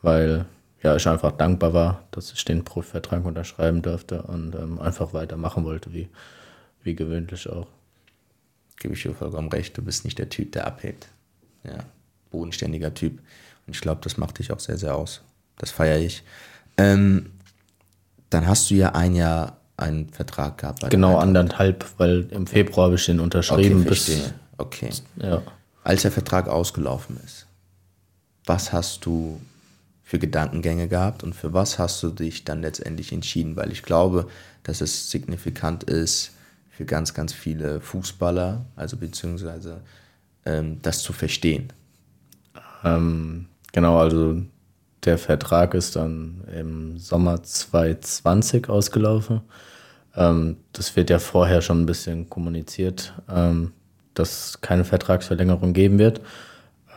[0.01, 0.47] weil
[0.83, 5.65] ja, ich einfach dankbar war, dass ich den Profivertrag unterschreiben durfte und ähm, einfach weitermachen
[5.65, 6.09] wollte, wie,
[6.83, 7.67] wie gewöhnlich auch.
[8.79, 11.09] Gebe ich dir vollkommen recht, du bist nicht der Typ, der abhebt.
[11.65, 11.79] Ja,
[12.31, 13.19] bodenständiger Typ.
[13.67, 15.23] Und ich glaube, das macht dich auch sehr, sehr aus.
[15.59, 16.23] Das feiere ich.
[16.77, 17.31] Ähm,
[18.31, 20.89] dann hast du ja ein Jahr einen Vertrag gehabt.
[20.91, 23.81] genau, anderthalb, weil im Februar habe ich den unterschrieben.
[23.81, 24.91] Okay, bis, okay.
[25.17, 25.43] Ja.
[25.83, 27.47] Als der Vertrag ausgelaufen ist,
[28.47, 29.41] was hast du
[30.03, 33.57] für Gedankengänge gehabt und für was hast du dich dann letztendlich entschieden?
[33.57, 34.29] Weil ich glaube,
[34.63, 36.33] dass es signifikant ist
[36.71, 39.81] für ganz, ganz viele Fußballer, also beziehungsweise
[40.45, 41.73] ähm, das zu verstehen.
[42.85, 44.43] Ähm, genau, also
[45.05, 49.43] der Vertrag ist dann im Sommer 2020 ausgelaufen.
[50.17, 53.73] Ähm, das wird ja vorher schon ein bisschen kommuniziert, ähm,
[54.15, 56.21] dass es keine Vertragsverlängerung geben wird.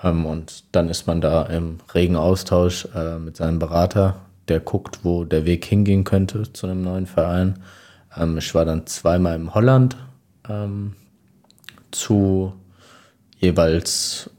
[0.03, 4.99] Ähm, und dann ist man da im regen Austausch äh, mit seinem Berater, der guckt,
[5.03, 7.59] wo der Weg hingehen könnte zu einem neuen Verein.
[8.15, 9.97] Ähm, ich war dann zweimal in Holland
[10.47, 10.93] ähm,
[11.91, 12.53] zu
[13.39, 14.29] jeweils,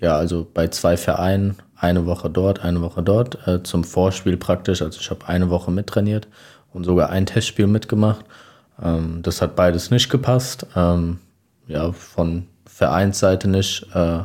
[0.00, 4.82] ja, also bei zwei Vereinen, eine Woche dort, eine Woche dort, äh, zum Vorspiel praktisch.
[4.82, 6.28] Also ich habe eine Woche mittrainiert
[6.72, 8.24] und sogar ein Testspiel mitgemacht.
[8.80, 10.66] Ähm, das hat beides nicht gepasst.
[10.76, 11.18] Ähm,
[11.66, 13.86] ja, von Vereinsseite nicht.
[13.94, 14.20] Äh,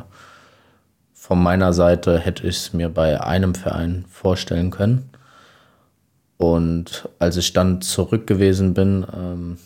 [1.12, 5.10] von meiner Seite hätte ich es mir bei einem Verein vorstellen können.
[6.36, 9.58] Und als ich dann zurück gewesen bin, ähm,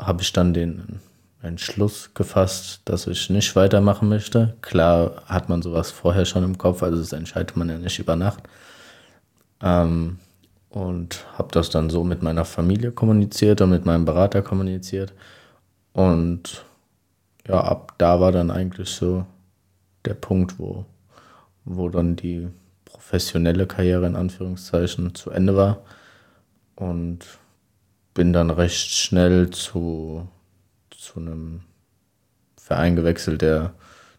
[0.00, 1.00] habe ich dann den
[1.42, 4.56] Entschluss gefasst, dass ich nicht weitermachen möchte.
[4.60, 8.16] Klar hat man sowas vorher schon im Kopf, also das entscheidet man ja nicht über
[8.16, 8.42] Nacht.
[9.62, 10.18] Ähm,
[10.70, 15.12] und habe das dann so mit meiner Familie kommuniziert und mit meinem Berater kommuniziert.
[15.92, 16.64] Und
[17.46, 19.24] ja, ab da war dann eigentlich so
[20.04, 20.84] der Punkt, wo
[21.68, 22.48] wo dann die
[22.84, 25.82] professionelle Karriere in Anführungszeichen zu Ende war
[26.76, 27.20] und
[28.14, 30.26] bin dann recht schnell zu,
[31.08, 31.62] zu einem
[32.56, 33.72] Verein gewechselt, der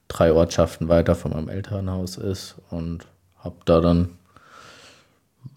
[0.07, 3.05] drei Ortschaften weiter von meinem Elternhaus ist und
[3.37, 4.09] habe da dann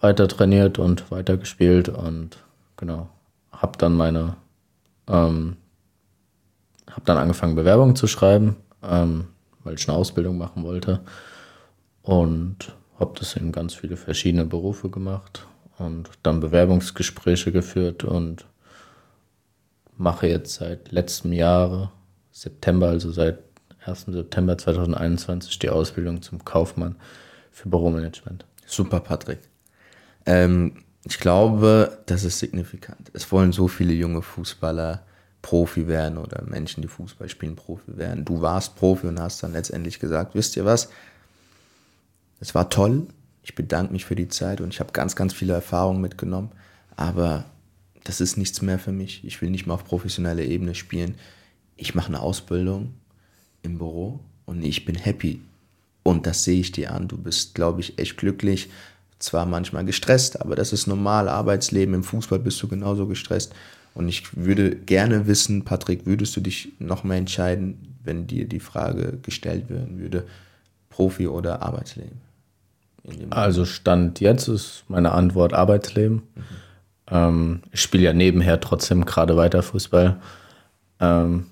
[0.00, 2.38] weiter trainiert und weiter gespielt und
[2.76, 3.08] genau,
[3.50, 4.36] habe dann meine,
[5.08, 5.56] ähm,
[6.90, 9.28] habe dann angefangen Bewerbungen zu schreiben, ähm,
[9.64, 11.00] weil ich eine Ausbildung machen wollte
[12.02, 15.46] und habe das in ganz viele verschiedene Berufe gemacht
[15.78, 18.44] und dann Bewerbungsgespräche geführt und
[19.96, 21.92] mache jetzt seit letztem Jahr,
[22.30, 23.38] September, also seit
[23.84, 24.06] 1.
[24.08, 26.96] September 2021, die Ausbildung zum Kaufmann
[27.50, 28.44] für Büromanagement.
[28.66, 29.40] Super, Patrick.
[30.24, 33.10] Ähm, ich glaube, das ist signifikant.
[33.12, 35.02] Es wollen so viele junge Fußballer
[35.42, 38.24] Profi werden oder Menschen, die Fußball spielen, Profi werden.
[38.24, 40.88] Du warst Profi und hast dann letztendlich gesagt, wisst ihr was,
[42.38, 43.08] es war toll.
[43.42, 46.52] Ich bedanke mich für die Zeit und ich habe ganz, ganz viele Erfahrungen mitgenommen.
[46.94, 47.44] Aber
[48.04, 49.24] das ist nichts mehr für mich.
[49.24, 51.16] Ich will nicht mehr auf professioneller Ebene spielen.
[51.76, 52.94] Ich mache eine Ausbildung
[53.62, 55.40] im Büro und ich bin happy.
[56.02, 57.08] Und das sehe ich dir an.
[57.08, 58.70] Du bist, glaube ich, echt glücklich.
[59.18, 61.28] Zwar manchmal gestresst, aber das ist normal.
[61.28, 63.54] Arbeitsleben im Fußball bist du genauso gestresst.
[63.94, 68.58] Und ich würde gerne wissen, Patrick, würdest du dich noch mehr entscheiden, wenn dir die
[68.58, 70.26] Frage gestellt werden würde,
[70.90, 72.20] Profi oder Arbeitsleben?
[73.30, 76.22] Also Stand jetzt ist meine Antwort Arbeitsleben.
[76.34, 76.42] Mhm.
[77.12, 80.16] Ähm, ich spiele ja nebenher trotzdem gerade weiter Fußball.
[80.98, 81.46] Ähm,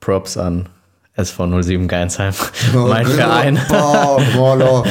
[0.00, 0.68] Props an
[1.14, 2.34] SV 07 Geinsheim,
[2.74, 3.58] oh, mein Verein.
[3.70, 4.84] Oh,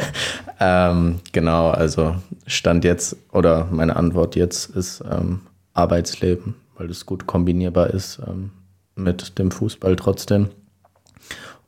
[0.60, 2.16] ähm, genau, also
[2.46, 5.42] Stand jetzt oder meine Antwort jetzt ist ähm,
[5.74, 8.52] Arbeitsleben, weil es gut kombinierbar ist ähm,
[8.94, 10.48] mit dem Fußball trotzdem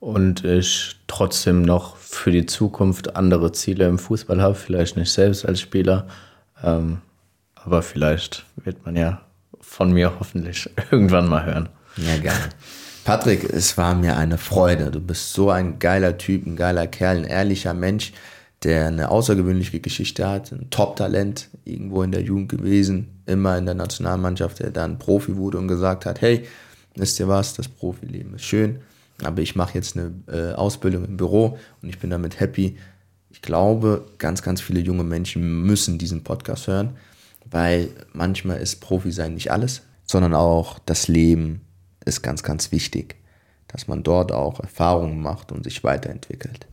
[0.00, 5.44] und ich trotzdem noch für die Zukunft andere Ziele im Fußball habe, vielleicht nicht selbst
[5.44, 6.06] als Spieler,
[6.62, 7.02] ähm,
[7.64, 9.22] aber vielleicht wird man ja
[9.60, 11.68] von mir hoffentlich irgendwann mal hören.
[11.96, 12.48] Ja, geil.
[13.04, 14.90] Patrick, es war mir eine Freude.
[14.90, 18.12] Du bist so ein geiler Typ, ein geiler Kerl, ein ehrlicher Mensch,
[18.64, 23.74] der eine außergewöhnliche Geschichte hat, ein Top-Talent irgendwo in der Jugend gewesen, immer in der
[23.74, 26.46] Nationalmannschaft, der dann Profi wurde und gesagt hat, hey,
[26.96, 28.80] wisst ihr was, das Profileben ist schön,
[29.22, 32.76] aber ich mache jetzt eine äh, Ausbildung im Büro und ich bin damit happy.
[33.30, 36.96] Ich glaube, ganz, ganz viele junge Menschen müssen diesen Podcast hören,
[37.50, 41.62] weil manchmal ist Profi sein nicht alles, sondern auch das Leben
[42.04, 43.16] ist ganz, ganz wichtig,
[43.68, 46.66] dass man dort auch Erfahrungen macht und sich weiterentwickelt.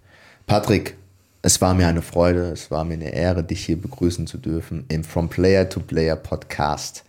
[0.48, 0.96] Patrick,
[1.42, 4.86] es war mir eine Freude, es war mir eine Ehre, dich hier begrüßen zu dürfen
[4.88, 7.04] im From Player to Player Podcast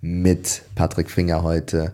[0.00, 1.92] mit Patrick Finger heute.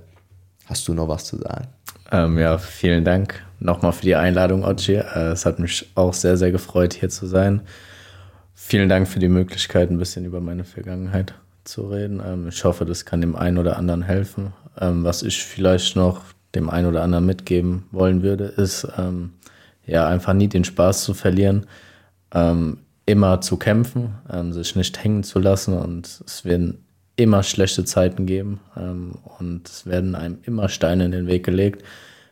[0.66, 1.68] Hast du noch was zu sagen?
[2.11, 4.97] Ähm, ja, vielen Dank nochmal für die Einladung, Ochi.
[4.97, 7.61] Äh, es hat mich auch sehr, sehr gefreut, hier zu sein.
[8.67, 11.35] Vielen Dank für die Möglichkeit, ein bisschen über meine Vergangenheit
[11.65, 12.23] zu reden.
[12.27, 14.55] Ähm, ich hoffe, das kann dem einen oder anderen helfen.
[14.81, 16.23] Ähm, was ich vielleicht noch
[16.55, 19.35] dem einen oder anderen mitgeben wollen würde, ist ähm,
[19.85, 21.67] ja einfach nie den Spaß zu verlieren,
[22.33, 26.87] ähm, immer zu kämpfen, ähm, sich nicht hängen zu lassen und es werden
[27.17, 28.61] immer schlechte Zeiten geben
[29.39, 31.85] und es werden einem immer Steine in den Weg gelegt.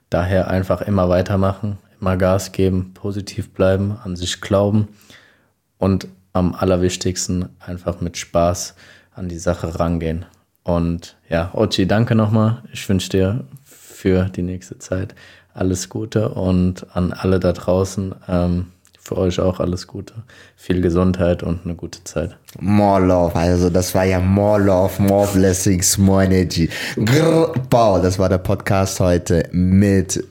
[0.08, 4.88] Daher einfach immer weitermachen, immer Gas geben, positiv bleiben, an sich glauben
[5.76, 8.74] und am allerwichtigsten einfach mit Spaß
[9.14, 10.24] an die Sache rangehen.
[10.64, 12.62] Und ja, Ochi, danke nochmal.
[12.72, 15.14] Ich wünsche dir für die nächste Zeit
[15.54, 18.66] alles Gute und an alle da draußen ähm,
[18.98, 20.14] für euch auch alles Gute.
[20.56, 22.36] Viel Gesundheit und eine gute Zeit.
[22.60, 26.70] More love, also das war ja more love, more blessings, more energy.
[26.96, 30.24] Grrr, Paul, das war der Podcast heute mit